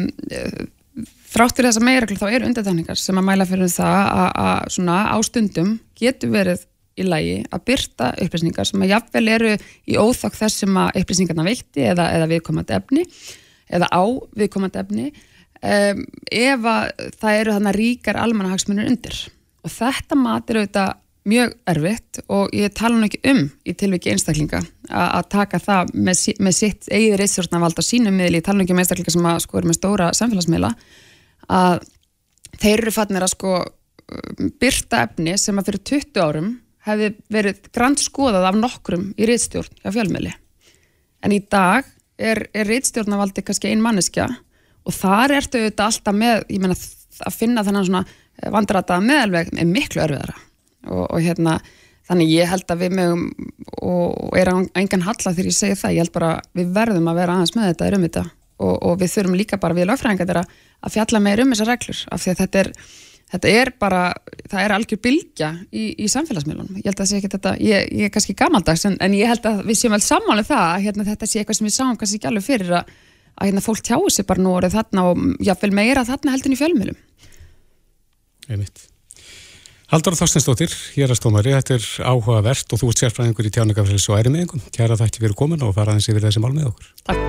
[1.32, 4.10] þrátt fyrir þessa meirreglu þá eru undartegningar sem að mæla fyrir það
[4.42, 6.66] að svona ástundum getur verið
[6.99, 9.53] í lægi að byrta upplýsingar sem að jafnvel eru
[9.88, 13.05] í óþokk þess sem að upplýsingarna veitti eða, eða viðkomandi efni
[13.72, 14.05] eða á
[14.36, 15.07] viðkomandi efni
[15.62, 19.22] um, ef að það eru þannig ríkar almannahagsmunir undir.
[19.62, 20.99] Og þetta mat er auðvitað
[21.32, 24.59] mjög erfitt og ég tala nú ekki um í tilviki einstaklinga
[24.90, 28.74] að taka það með, með sitt eigið reysjórnavald á sínum miðli, ég tala nú ekki
[28.74, 30.72] um einstaklinga sem að sko eru með stóra samfélagsmiðla
[31.61, 31.86] að
[32.59, 33.55] þeir eru fannir að sko
[34.61, 36.51] byrta efni sem að fyrir 20 árum
[36.86, 40.32] hefði verið grann skoðað af nokkrum í reysjórn hjá fjölmiðli.
[41.22, 41.86] En í dag
[42.18, 44.28] er, er reitstjórnavaldi kannski ein manneskja
[44.82, 46.78] og þar ertu auðvitað alltaf með, ég menna
[47.22, 50.36] að finna þennan svona vandrataða meðalveg er miklu örfiðara
[50.90, 51.58] og, og hérna
[52.08, 53.26] þannig ég held að við mögum
[53.82, 57.20] og er á engan halla þegar ég segi það, ég held bara við verðum að
[57.20, 58.24] vera aðeins með þetta í rumita
[58.62, 62.24] og, og við þurfum líka bara við lögfræðingar að fjalla meir um þessar reglur af
[62.24, 62.72] því að þetta er
[63.32, 64.02] þetta er bara,
[64.50, 67.88] það er algjör bylgja í, í samfélagsmiðlunum, ég held að það sé ekki þetta, ég,
[67.98, 70.86] ég er kannski gamaldags en, en ég held að við séum vel sammálið það að
[70.86, 72.94] hérna, þetta sé eitthvað sem við sáum kannski ekki alveg fyrir að,
[73.34, 76.56] að hérna, fólk tjáu sig bara nú orðið þarna og jáfnvel meira þarna heldur en
[76.56, 77.04] í fjölmiðlum.
[78.52, 78.88] Einmitt
[79.93, 84.22] Haldur Þorstensdóttir, hér að stómari, þetta er áhugavert og þú ert sérfræðingur í tjáningafræðis og
[84.22, 84.62] æri meðingum.
[84.72, 86.86] Kæra þætti fyrir komin og fara aðeins yfir þessi mál með okkur.
[87.11, 87.26] Takk.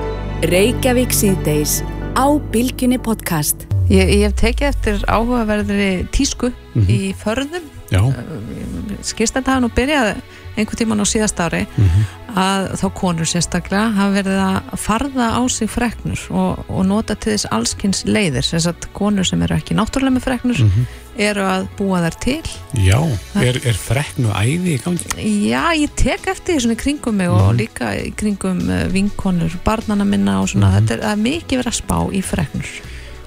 [0.47, 1.73] Reykjavík síðdeis
[2.15, 3.67] á Bilginni podcast.
[3.91, 6.87] Ég, ég hef tekið eftir áhugaverðri tísku mm -hmm.
[6.87, 7.67] í förðum
[9.03, 10.15] skist að það nú byrjaði
[10.55, 12.03] einhvern tíman á síðast ári mm -hmm.
[12.37, 17.33] að þá konur sérstaklega hafa verið að farða á sig freknur og, og nota til
[17.33, 20.85] þess allskynns leiðir þess að konur sem eru ekki náttúrulega með freknur mm -hmm.
[21.17, 22.99] eru að búa þær til Já,
[23.35, 25.05] er, er freknu æði í gangi?
[25.49, 27.57] Já, ég tek eftir því svona kringum mig og mhm.
[27.57, 30.75] líka í kringum eh, vinkonur, barnana minna og svona, mhm.
[30.75, 32.67] þetta er, er mikið verið að spá í freknur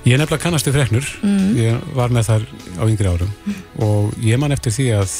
[0.07, 1.57] Ég er nefnilega kannastu freknur, mm.
[1.59, 2.43] ég var með þar
[2.79, 3.55] á yngri árum mm.
[3.83, 5.15] og ég man eftir því að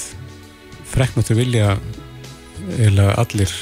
[0.97, 1.77] freknur þau vilja
[2.81, 3.53] eða allir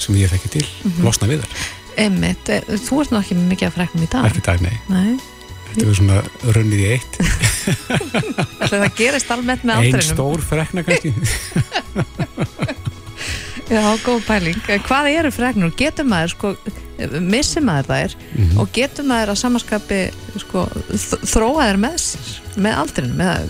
[0.00, 1.04] sem ég þekki til mm -hmm.
[1.06, 1.68] losna við þar.
[2.04, 4.26] Emmitt, eh, þú ert náttúrulega ekki mikið af freknum í dag.
[4.26, 4.76] Ekki dag, nei.
[4.88, 5.18] nei.
[5.74, 6.18] Þetta er svona
[6.54, 7.14] runnið í eitt.
[8.70, 10.00] Það gerist almennt með aldrinum.
[10.00, 11.14] Einn stór frekna kannski.
[13.74, 14.58] Já, góð pæling.
[14.84, 15.72] Hvað eru freknur?
[15.78, 16.52] Getur maður, sko,
[17.24, 18.58] missir maður þær mm -hmm.
[18.60, 20.00] og getur maður að samanskapi,
[20.44, 20.66] sko,
[21.24, 22.08] þróa þær með
[22.54, 23.48] með aldrinum, með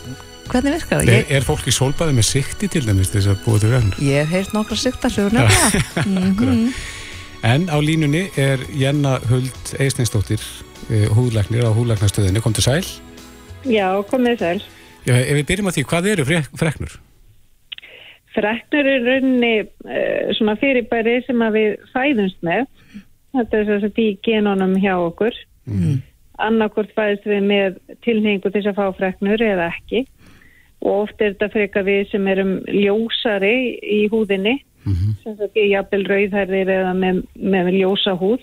[0.50, 1.14] hvernig virkar það?
[1.14, 4.02] Er, er fólk í sólbæði með sikti til dæmis þess að búa til freknur?
[4.04, 6.04] Ég hef heilt nokkra siktarsögur nefnilega.
[6.08, 6.68] mm -hmm.
[7.44, 10.40] En á línunni er Jenna Huld Eisneinsdóttir,
[10.88, 12.40] eh, húðleiknir á húðleiknarstöðinni.
[12.40, 12.86] Kom til sæl?
[13.64, 14.62] Já, komið sæl.
[15.04, 16.24] Já, ef við byrjum á því, hvað eru
[16.56, 16.94] freknur?
[18.34, 22.66] Freknur er rauninni uh, svona fyrirbæri sem að við fæðumst með.
[23.34, 25.36] Þetta er þess að í genónum hjá okkur.
[25.68, 26.00] Mm.
[26.42, 27.76] Annarkort fæðist við með
[28.06, 30.06] tilhengu til að fá freknur eða ekki.
[30.82, 35.14] Og oft er þetta freka við sem erum ljósari í húðinni, mm -hmm.
[35.22, 38.40] sem það er jafnvel rauðhærðir eða með, með ljósa húð,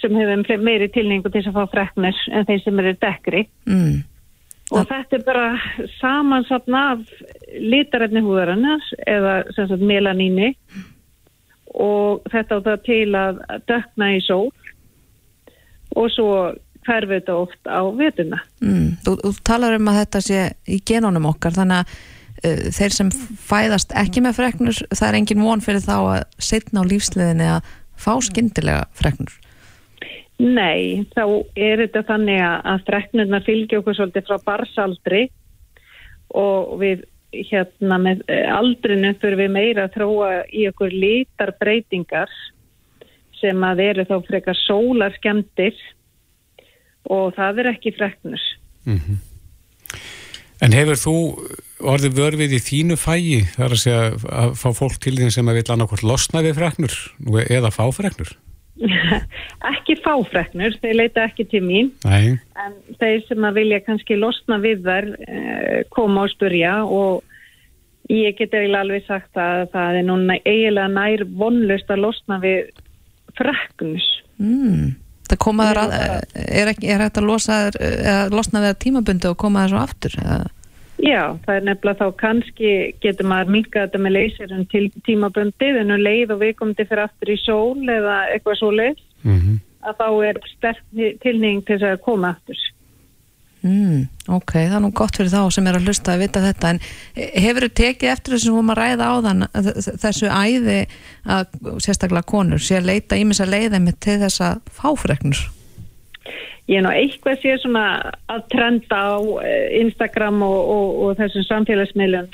[0.00, 3.46] sem hefur meiri tilhengu til að fá freknur en þeir sem eru dekkri.
[3.66, 4.02] Mm
[4.72, 5.48] og þetta er bara
[5.98, 7.02] samansapna af
[7.60, 10.52] litarætni húðarinnar eða sem sagt melaníni
[11.72, 14.48] og þetta á það til að dökna í sól
[15.96, 16.30] og svo
[16.86, 18.40] hverfið þetta oft á vetuna.
[18.62, 21.94] Mm, þú, þú talar um að þetta sé í genónum okkar þannig að
[22.46, 23.12] uh, þeir sem
[23.50, 27.72] fæðast ekki með freknur það er engin von fyrir þá að setna á lífsliðinni að
[28.02, 29.38] fá skindilega freknur.
[30.42, 31.24] Nei, þá
[31.54, 35.26] er þetta þannig að freknurna fylgja okkur svolítið frá barsaldri
[36.34, 42.32] og við hérna með eh, aldrinu fyrir við meira að þróa í okkur lítar breytingar
[43.40, 45.78] sem að eru þá frekar sólarskemdir
[47.10, 48.42] og það er ekki freknur.
[48.84, 49.18] Mm -hmm.
[50.62, 51.16] En hefur þú
[51.82, 55.58] orðið vörfið í þínu fægi þar að segja að fá fólk til því sem að
[55.58, 56.94] vilja annarkort losna við freknur
[57.50, 58.30] eða fá freknur?
[59.72, 62.38] ekki fáfreknur, þeir leita ekki til mín Nei.
[62.58, 67.22] en þeir sem að vilja kannski losna við þær eh, koma og spurja og
[68.10, 72.72] ég get eiginlega alveg sagt að það er núna eiginlega nær vonlust að losna við
[73.38, 74.08] freknus
[74.42, 74.94] Mm.
[75.32, 75.94] Það koma þær að,
[76.44, 79.72] er, ekki, er hægt að losa þær, eða losna við það tímabundi og koma þær
[79.72, 80.18] svo aftur?
[80.22, 80.38] Eða?
[81.02, 82.72] Já, það er nefnilega þá kannski
[83.02, 86.86] getur maður minkað þetta með leysirum til tímabundið en um leið og við komum til
[86.86, 90.82] fyrir aftur í sól eða eitthvað svo leið Mm að þá er sterk
[91.22, 92.60] tilneying til þess að koma aftur.
[93.62, 96.70] Mm, ok, það er nú gott fyrir þá sem er að hlusta að vita þetta
[96.72, 96.80] en
[97.14, 99.44] hefur þið tekið eftir þessum hún að ræða á þann
[100.02, 100.78] þessu æði
[101.30, 101.52] að
[101.84, 105.44] sérstaklega konur sé að leita ímis að leiða með til þess að fáfreknur
[106.70, 107.86] Ég er nú eitthvað sé svona
[108.30, 112.28] að trenda á eh, Instagram og, og, og þessum samfélagsmiðlum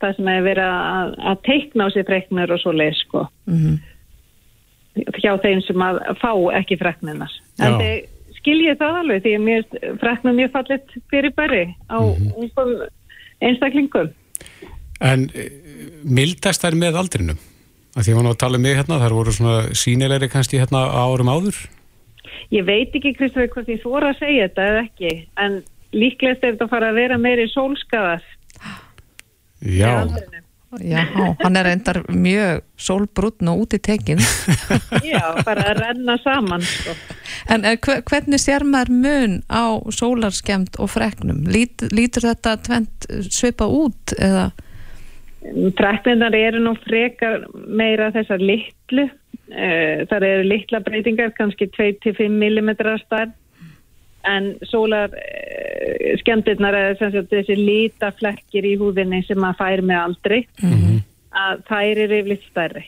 [0.00, 3.76] það sem er verið að, að teikna á sér freknur og svo leið sko mm.
[5.20, 7.36] hjá þeim sem að fá ekki freknunar.
[7.60, 7.92] En Já.
[8.40, 9.64] Þið skiljið það alveg því að mér
[10.00, 12.72] freknum mjög fallit fyrir bæri á ungum
[13.40, 14.10] einstaklingum.
[15.00, 15.46] En e,
[16.04, 17.38] mildast þær með aldrinum?
[17.96, 20.60] Að því að hún á að tala um mig hérna, þær voru svona sínilegri kannski
[20.60, 21.56] hérna árum áður?
[22.50, 25.56] Ég veit ekki, Kristofur, hvort ég þóra að segja þetta eða ekki, en
[25.94, 28.22] líklegast er þetta að fara að vera meiri sólskaðar.
[29.60, 30.06] Já.
[30.78, 31.00] Já,
[31.42, 34.20] hann er endar mjög sólbrútn og út í tekin
[35.02, 36.94] Já, bara að renna saman, sko.
[37.50, 41.42] En eh, hve- hvernig sér maður mun á sólarskemmt og freknum?
[41.50, 44.50] Lít, lítur þetta tvent svipa út eða?
[45.80, 49.08] Freknunar eru nú frekar meira þessar litlu.
[49.50, 52.70] Eh, Það eru litla breytingar, kannski 2-5 mm
[53.06, 53.32] stærn.
[54.28, 60.40] En sólar uh, eða sem sagt þessi litaflekkir í húðinni sem maður fær með aldrei,
[61.30, 62.84] að þær eru yfirleitt stærri.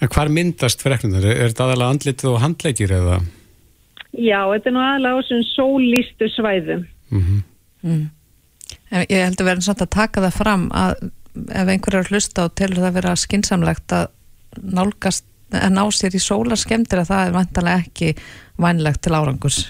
[0.00, 1.26] En hvar myndast freknunar?
[1.26, 3.20] Er þetta aðalega andlitið og handleikir eða?
[4.16, 6.86] Já, þetta er nú aðalega á þessum sólístu svæðum.
[7.10, 7.24] Mm
[7.82, 8.10] Mm.
[8.90, 10.94] En Ég held að vera samt að taka það fram að
[11.48, 14.08] ef einhver er að hlusta og telur það vera skinsamlegt að
[14.60, 18.10] nálgast að ná sér í sólarskemmtir að það er vantarlega ekki
[18.60, 19.60] vænlegt til árangurs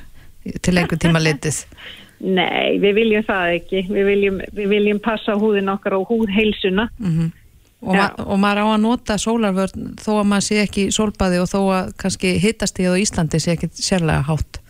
[0.62, 1.64] til einhver tíma litið.
[2.40, 3.84] Nei, við viljum það ekki.
[3.88, 6.90] Við viljum, við viljum passa húðin okkar og húðheilsuna.
[7.00, 7.30] Mm
[7.80, 8.08] og, Já.
[8.16, 11.60] ma og maður á að nota sólarvörn þó að maður sé ekki sólbaði og þó
[11.76, 14.60] að kannski hittast í á Íslandi sé ekki sérlega hátt.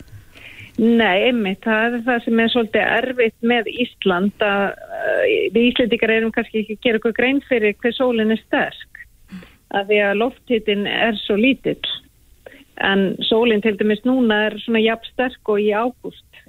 [0.81, 6.13] Nei, einmitt, það er það sem er svolítið erfitt með Ísland að uh, við Íslendingar
[6.15, 9.03] erum kannski ekki að gera okkur grein fyrir hver sólinn er sterk
[9.75, 11.79] af því að lofthittin er svo lítill
[12.87, 16.41] en sólinn til dæmis núna er svona jafn sterk og í ágúst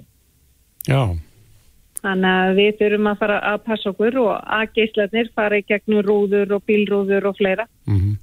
[0.87, 1.15] Já.
[2.01, 6.03] þannig að við þurfum að fara að passa okkur og að geislarnir fara í gegnum
[6.05, 8.17] rúður og bílrúður og fleira Mm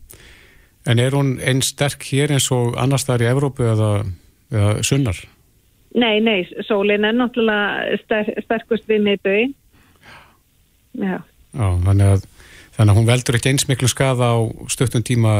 [0.88, 3.88] En er hún einn sterk hér eins og annars þar í Evrópu eða,
[4.48, 5.18] eða sunnar?
[5.92, 9.52] Nei, nei, sólinn er náttúrulega ster sterkust við miðbögin
[10.96, 12.24] Já Já, þannig að,
[12.76, 14.38] þannig að hún veldur ekki eins miklu skada á
[14.70, 15.34] stöttum tíma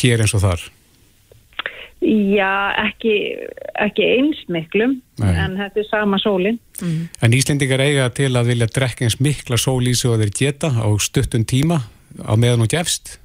[0.00, 0.66] hér eins og þar.
[2.00, 3.14] Já, ekki,
[3.76, 5.34] ekki eins miklum, Nei.
[5.36, 6.56] en þetta er sama sólinn.
[6.80, 10.70] En Íslendingar eiga til að vilja drekka eins mikla sól í sig og þeir geta
[10.72, 11.82] á stuttum tíma
[12.24, 13.18] á meðan og gefst.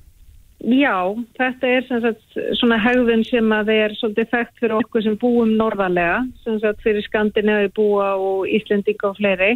[0.65, 5.03] Já, þetta er sem sagt svona hegðun sem að þeir er svolítið þekkt fyrir okkur
[5.05, 9.53] sem búum norðarlega, sem sagt fyrir Skandinavi búa og Íslendinga og fleiri.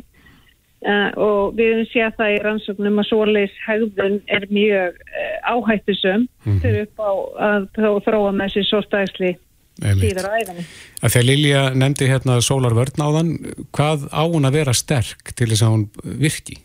[0.80, 6.22] Uh, og við höfum séð það í rannsóknum að svoleiðis hegðun er mjög uh, áhættusum
[6.46, 6.60] Mhm.
[6.64, 7.12] fyrir upp á
[7.50, 9.32] að þá þróa með sér svo stæðsli
[9.80, 10.64] síðar á æðinni.
[11.04, 13.34] Að þegar Lilja nefndi hérna sólarvörn á þann,
[13.76, 15.86] hvað á hún að vera sterk til þess að hún
[16.24, 16.56] virki?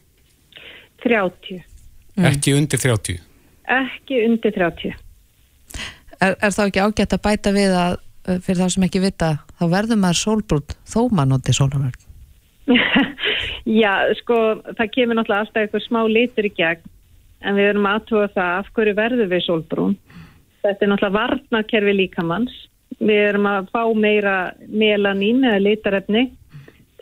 [1.02, 1.60] 30.
[2.30, 3.18] Ekki undir 30?
[3.66, 4.94] Ekki undir 30.
[6.22, 9.32] Er, er þá ekki ágætt að bæta við að uh, fyrir þá sem ekki vita,
[9.58, 12.00] þá verður maður sólbrútt þó maður noti sólarvörn.
[13.68, 14.36] Já, sko,
[14.78, 16.90] það kemur náttúrulega alltaf eitthvað smá litur í gegn
[17.44, 19.96] en við erum aðtúa það af hverju verður við sólbrún.
[20.64, 22.54] Þetta er náttúrulega varnakerfi líkamanns.
[23.04, 24.36] Við erum að fá meira
[24.70, 26.28] melanín eða litarefni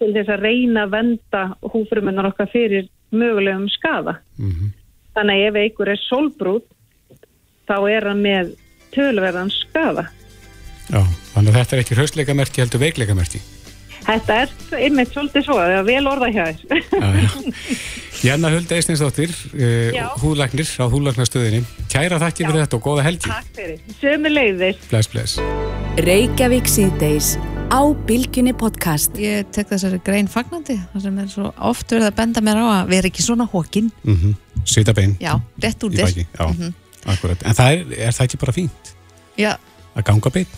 [0.00, 4.18] til þess að reyna að venda húfrumunar okkar fyrir mögulegum skafa.
[4.38, 4.72] Mm
[5.12, 6.62] Þannig að ef einhver er sólbrún
[7.68, 8.54] þá er hann með
[8.94, 10.06] tölverðan skafa.
[10.88, 11.02] Já,
[11.34, 13.42] þannig að þetta er ekki hraustleikamerki heldur veikleikamerki.
[14.02, 16.82] Þetta er einmitt svolítið svo, það er vel orða hjá þér.
[16.92, 17.28] Já, já.
[18.26, 20.04] Janna Huld Eisteinsdóttir, uh, Já.
[20.22, 21.62] húðlagnir á húðlagnarstöðinni.
[21.90, 23.30] Kæra þakki fyrir þetta og góða helgi.
[23.30, 23.80] Takk fyrir.
[23.98, 24.78] Sömu leiðis.
[24.92, 25.38] Bless, bless.
[26.06, 27.32] Reykjavík síðdeis
[27.72, 29.18] á Bilginni podcast.
[29.18, 32.66] Ég tek þessari grein fagnandi, það sem er svo oft verið að benda mér á
[32.78, 33.90] að vera ekki svona hókin.
[34.06, 34.34] Mm -hmm.
[34.70, 36.26] Sita bein Já, rétt úr þér.
[36.38, 36.74] Já, Mhm.
[37.06, 37.42] akkurat.
[37.44, 38.94] En það er, er það ekki bara fínt?
[39.36, 39.56] Já,
[39.96, 40.48] að ganga beint?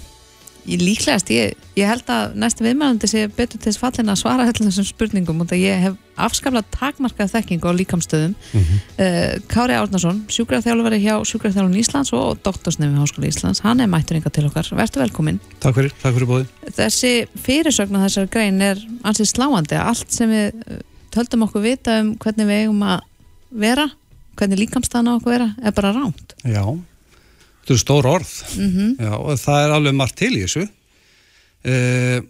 [0.65, 4.47] Ég líklegast, ég, ég held að næstu viðmælandi sé betur til þess fallin að svara
[4.47, 8.79] allir þessum spurningum og það ég hef afskaflað takmarkað þekking á líkamstöðum mm -hmm.
[9.05, 14.33] uh, Kári Árnason, sjúkraþjálfari hjá Sjúkraþjálfun Íslands og doktorsnefn Háskóla Íslands, hann er mættur yngar
[14.33, 14.71] til okkar.
[14.73, 15.41] Vertu velkomin.
[15.61, 20.31] Takk fyrir, takk fyrir bóði Þessi fyrirsögn á þessar grein er ansið sláandi, allt sem
[20.31, 23.01] við uh, töldum okkur vita um hvernig við eigum að
[23.51, 23.91] vera,
[24.39, 26.65] hvernig líkamstöðan á okkur vera, er bara ránt Já
[27.65, 28.91] Þetta eru stór orð mm -hmm.
[29.01, 32.21] já, og það er alveg margt til í þessu uh,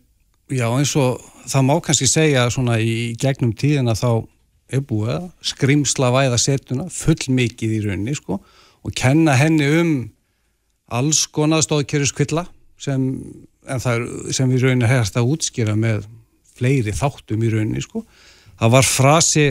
[0.54, 4.28] Já eins og það má kannski segja svona í gegnum tíðina þá
[4.70, 8.38] er búið að skrimsla væða setuna full mikið í rauninni sko
[8.84, 9.92] og kenna henni um
[10.94, 12.46] alls konar stóðkerjuskvilla
[12.78, 13.08] sem,
[14.30, 16.06] sem við rauninni hefast að útskýra með
[16.54, 18.04] fleiri þáttum í rauninni sko.
[18.60, 19.46] Það var frasi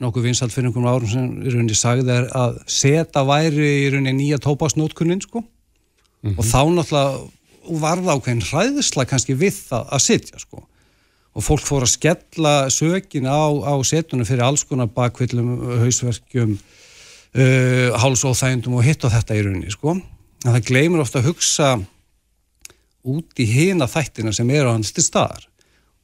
[0.00, 4.40] nokkuð vinsalt fyrir einhverjum árum sem í rauninni sagði að seta væri í rauninni nýja
[4.42, 5.42] tópasnótkunnin sko.
[5.42, 6.38] Mm -hmm.
[6.38, 10.62] og þá náttúrulega varða ákveðin hræðisla kannski við það að sitja sko.
[11.32, 17.88] Og fólk fór að skella sökin á, á setunum fyrir alls konar bakvillum, hausverkjum uh,
[17.96, 19.96] hálsóþægndum og hitt og þetta í rauninni sko.
[20.44, 21.78] En það gleymur ofta að hugsa
[23.02, 25.46] út í hina þættina sem eru á hans til staðar.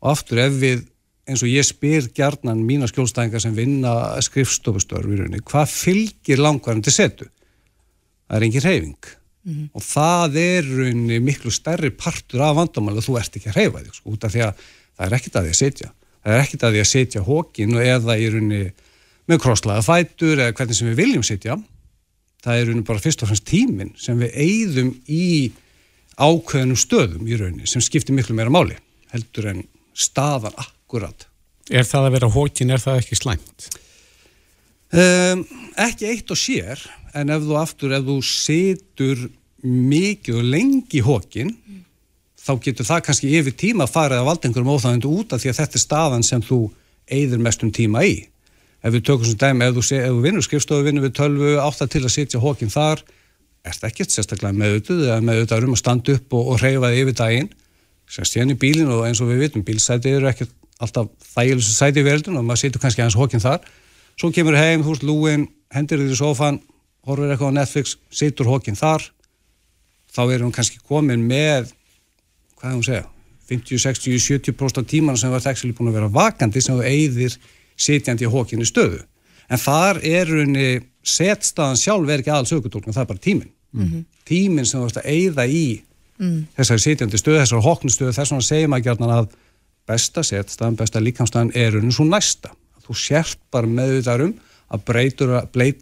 [0.02, 0.86] Og aftur ef við
[1.28, 3.92] eins og ég spyr gjarnan mína skjólstæðingar sem vinna
[4.24, 7.28] skrifstofustörf í rauninni, hvað fylgir langvarðan til setu?
[8.28, 9.12] Það er engin reyfing
[9.48, 9.68] mm -hmm.
[9.72, 13.82] og það er rauninni miklu stærri partur af vandamáli að þú ert ekki að reyfa
[13.84, 14.52] þig sko, út af því að
[14.96, 15.90] það er ekkit að því að setja
[16.24, 18.72] það er ekkit að því að setja hókin eða í rauninni
[19.28, 21.58] með krosslaða fætur eða hvernig sem við viljum setja
[22.44, 25.52] það er rauninni bara fyrst og fremst tímin sem við eigðum í
[26.18, 28.76] ákveðnum stöðum í rauninni sem skiptir miklu meira máli
[29.12, 29.64] heldur en
[29.94, 30.54] staðan
[30.88, 31.26] akkurat.
[31.68, 33.66] Er það að vera hókin, er það ekki slæmt?
[34.88, 35.42] Um,
[35.76, 36.80] ekki eitt og sér,
[37.12, 39.26] en ef þú aftur, ef þú setur
[39.60, 41.82] mikið og lengi hókin, mm.
[42.40, 45.52] þá getur það kannski yfir tíma að fara að valda einhverjum óþægendu út af því
[45.52, 46.60] að þetta er staðan sem þú
[47.04, 48.16] eigður mestum tíma í.
[48.80, 51.84] Ef við tökum svona dæmi, ef þú, ef þú vinnur skrifstofu, vinnur við tölvu, átt
[51.84, 53.02] að til að setja hókin þar,
[53.66, 57.18] er þetta ekkert sérstaklega meðutuð eða meðutuð um að standa upp og, og reyfa yfir
[57.18, 57.50] daginn,
[58.08, 62.02] sérst hérna í bílinu og eins og við vitum, bílsæti eru ekkert alltaf þægilegs sæti
[62.02, 63.66] í verðun og maður situr kannski aðeins hókinn þar
[64.18, 66.60] svo kemur heim, þú veist, lúin, hendir þér í sofan
[67.06, 69.06] horfir eitthvað á Netflix situr hókinn þar
[70.14, 71.72] þá erum við kannski komin með
[72.58, 73.06] hvað er hún að segja
[73.48, 74.18] 50, 60,
[74.52, 77.38] 70% af tíman sem var það búin að vera vakandi sem þú eigðir
[77.78, 79.00] sitjandi í hókinni stöðu
[79.48, 80.68] en þar er henni
[81.06, 84.04] setstaðan sjálf er ekki alls aukutólkun, það er bara tímin mm -hmm.
[84.24, 85.82] tímin sem þú veist að eigða í
[86.18, 86.46] mm.
[86.56, 88.32] þessari sitjandi stöðu, þessari hókni stöðu þess
[89.88, 92.52] besta setstaðan, besta líkamstaðan er unni svo næsta.
[92.84, 94.34] Þú sért bara meðvitaðum
[94.74, 95.34] að breytur,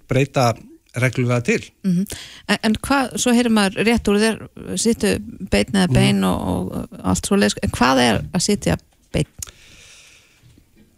[0.09, 0.53] breyta
[0.97, 1.65] reglulega til.
[1.85, 2.17] Mm -hmm.
[2.49, 4.39] En, en hvað, svo heyrir maður rétt úr þér,
[4.77, 5.19] sittu
[5.51, 6.25] bein eða bein mm.
[6.25, 8.77] og, og allt svo leiðsk, en hvað er að sitja
[9.13, 9.27] bein?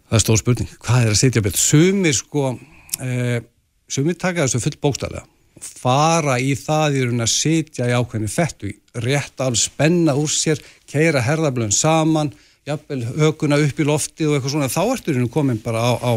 [0.09, 1.55] Það er stór spurning, hvað er að sitja bein?
[1.55, 2.59] Sumir sko,
[3.01, 3.41] eh,
[3.89, 5.27] sumir taka þessu full bókstæðlega
[5.63, 8.73] fara í það í raun að sitja í ákveðinu fettu,
[9.05, 12.33] rétt alveg spenna úr sér, keira herðablöðin saman
[12.69, 16.13] jafnvel hökuna upp í lofti og eitthvað svona, þá ertu hérna komin bara á, á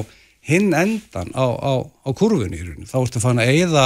[0.48, 3.86] hinn endan á, á, á kurvunni í rauninu, þá ertu fann að eigða,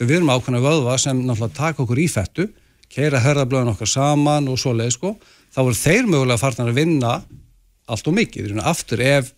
[0.00, 2.48] við erum ákveðna vöðva sem náttúrulega taka okkur í fettu,
[2.92, 5.14] keira hörðablöðun okkar saman og svo leið sko,
[5.54, 7.14] þá er þeir mögulega farnar að vinna
[7.84, 9.32] allt og mikið, í rauninu, aftur ef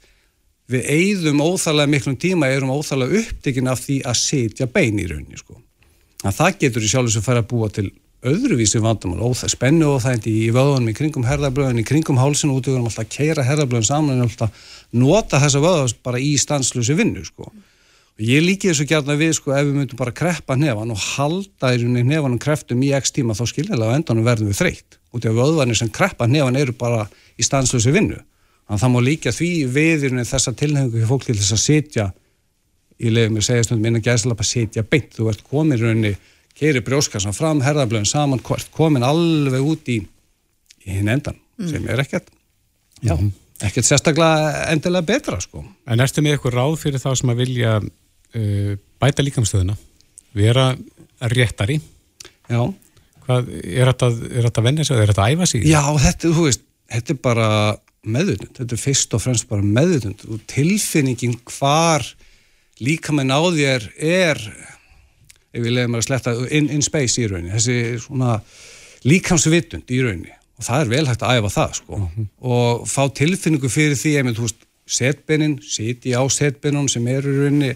[0.71, 5.39] við eigðum óþarlega miklum tíma, erum óþarlega upptekinn af því að setja bein í rauninu
[5.39, 5.61] sko,
[6.27, 7.15] en það getur í sjálf
[8.25, 12.19] að að öðruvísi vandamál, óþæg, spennu og það í vöðunum í kringum herðablöðun, í kringum
[12.19, 14.51] hálsinu út, við erum alltaf að keira herðablöðun saman en alltaf
[14.93, 17.51] nota þessa vöða bara í stanslösi vinnu sko.
[18.17, 21.75] Og ég líki þessu gætna við sko ef við myndum bara kreppa nefan og halda
[21.77, 24.97] í nefanum kreftum í x tíma þá skiljaðlega á endanum verðum við þreytt.
[25.13, 27.05] Út af vöðvanir sem kreppa nefan eru bara
[27.37, 28.23] í stanslösi vinnu.
[28.67, 32.07] Þannig að það má líka því við þessa tilhengu fyrir fólk til þess að setja
[32.97, 36.15] í leiðum, ég segja stundum innan gæðslega bara setja beint, þú ert komin raunni
[36.57, 38.43] keiri brjóskassan fram, herðablöðin saman
[38.75, 40.01] komin alveg út í,
[40.87, 41.69] í hinn endan, mm.
[41.73, 42.31] sem er ekkert
[43.03, 43.33] já, mm -hmm.
[43.69, 45.65] ekkert sérstaklega endilega betra sko.
[45.87, 49.77] En erstu með eitthvað ráð fyrir þá sem að vilja uh, bæta líkamstöðuna
[50.37, 50.75] vera
[51.21, 51.81] réttari
[52.49, 52.73] Já
[53.27, 54.09] Hvað, er þetta,
[54.47, 55.65] þetta vennið sig, er þetta æfa sig?
[55.67, 56.63] Já, þetta, þú veist,
[56.95, 57.49] þetta er bara
[58.07, 62.07] meðutund, þetta er fyrst og fremst bara meðutund og tilfinningin hvar
[62.79, 64.43] líka með náðér er
[65.57, 68.37] ef við leiðum að sletta in, in space í rauninni, þessi svona
[69.07, 72.29] líkamsvitund í rauninni og það er vel hægt að æfa það sko mm -hmm.
[72.53, 77.43] og fá tilfinningu fyrir því einmitt, þú veist, setbeinin, siti á setbeinun sem eru í
[77.43, 77.75] rauninni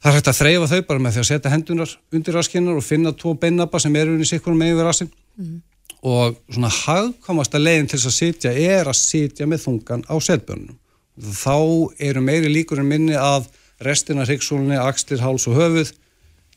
[0.00, 2.84] það er hægt að þreyfa þau bara með því að setja hendunar undir raskinnar og
[2.84, 5.60] finna tvo beinabba sem eru unni sikkur með yfir rassin mm.
[6.02, 10.78] og svona hagkomasta leginn til þess að sitja er að sitja með þungan á setbjörnum
[11.16, 11.56] þá
[11.98, 13.48] eru meiri líkur en minni að
[13.80, 15.92] restina hryggsólunni, axlir, háls og höfuð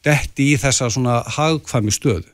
[0.06, 2.28] detti í þessa svona hagkvæmi stöðu.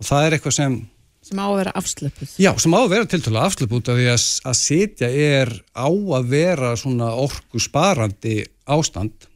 [0.00, 0.80] Og það er eitthvað sem
[1.22, 2.30] sem á að vera afslöpuð.
[2.42, 6.32] Já, sem á að vera tiltölu afslöpuð af því að, að sitja er á að
[6.32, 9.28] vera svona orgu sparandi ástand.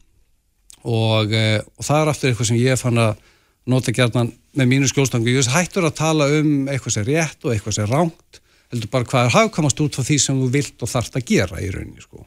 [0.83, 3.23] Og, e, og það er aftur eitthvað sem ég fann að
[3.67, 5.31] nota gerðan með mínu skjólstangu.
[5.31, 8.91] Ég hættur að tala um eitthvað sem er rétt og eitthvað sem er ránt heldur
[8.91, 11.69] bara hvað er hafkamast út frá því sem þú vilt og þarft að gera í
[11.71, 12.25] rauninni sko.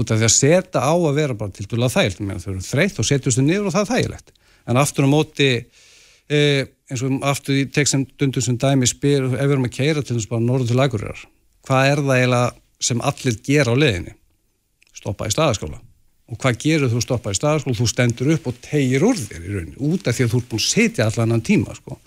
[0.00, 3.00] Út af því að setja á að vera bara til dæla þægilt, þau eru þreytt
[3.00, 4.32] og setjast þau niður og það er þægilegt
[4.66, 5.50] en aftur á móti
[6.28, 10.02] eh, eins og aftur í tekstum dundur sem dæmi spyr ef við erum að keira
[10.02, 11.24] til þess bara norður til agurir
[11.66, 12.50] hvað er það eiginlega
[12.82, 14.14] sem allir gera á leðinni
[15.02, 15.80] stoppa í staðaskóla.
[16.32, 17.76] Og hvað gerur þú stoppa í staðaskóla?
[17.76, 20.50] Þú stendur upp og tegir úr þér í rauninni út af því að þú ert
[20.52, 21.98] búin að setja allan annan tíma sko.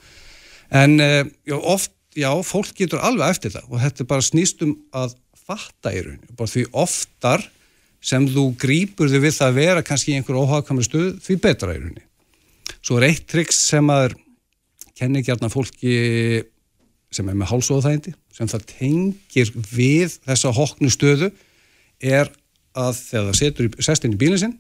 [0.72, 3.68] en eh, já, oft, já, fólk getur alveg eftir það.
[3.70, 5.14] Og þetta er bara snýstum að
[5.46, 7.46] fatta í rauninni, bara því oftar
[8.02, 11.76] sem þú grýpur þig við það að vera kannski í einhver óhagkamri stuð því betra
[11.76, 12.06] í rauninni
[12.86, 14.14] Svo er eitt triks sem að
[14.96, 15.96] kenni gærna fólki
[17.16, 21.32] sem er með hálsóðaþægindi sem það tengir við þessa hoknu stöðu
[22.04, 22.30] er
[22.76, 24.56] að þegar það setur í, sest inn í bílinn sinn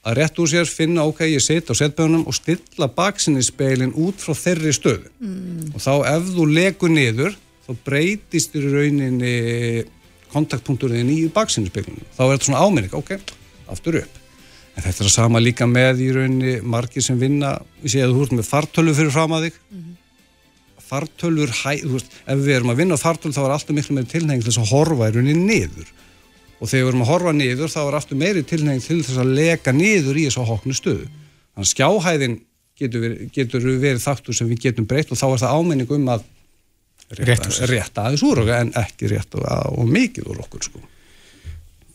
[0.00, 4.16] að rétt úr sér finna ok, ég set á setböðunum og stilla baksinni speilin út
[4.22, 5.10] frá þeirri stöðu.
[5.20, 5.74] Mm.
[5.76, 9.34] og þá ef þú legur niður þá breytist í rauninni
[10.32, 13.14] kontaktpunkturinn í baksinni speilinu þá er þetta svona áminning, ok,
[13.70, 14.19] aftur upp
[14.76, 18.16] en þetta er að sama líka með í rauninni margir sem vinna, við séum að
[18.16, 19.56] þú ert með fartölu fyrir fram að þig.
[19.70, 19.96] Mm -hmm.
[20.90, 23.94] fartölur, hæ, þú veist ef við erum að vinna á fartölu þá er alltaf miklu
[23.94, 25.88] meiri tilnefing til þess að horfa í rauninni niður.
[26.60, 29.34] Og þegar við erum að horfa niður þá er alltaf meiri tilnefing til þess að
[29.38, 31.06] leka niður í þessu hóknu stöðu.
[31.54, 32.36] Þannig að skjáhæðin
[32.80, 36.08] getur, við, getur verið þáttur sem við getum breytt og þá er það ámenning um
[36.08, 36.24] að
[37.18, 40.82] rétta, rétta aðeins úr okkur en ekki rétta og mikið úr okkur sko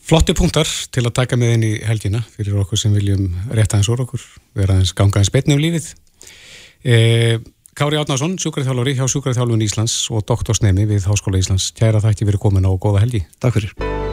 [0.06, 3.90] Flotti punktar til að taka með inn í helgina fyrir okkur sem viljum rétta hans
[3.90, 4.22] úr okkur,
[4.54, 5.88] vera aðeins ganga aðeins betni um lífið.
[6.86, 6.96] E,
[7.76, 11.72] Kári Átnarsson, sjúkvæðarþjálfur hjá Sjúkvæðarþjálfun Íslands og doktorsnemi við Háskóla Íslands.
[11.74, 13.26] Kæra þakki fyrir komin á góða helgi.
[13.42, 14.05] Takk fyrir.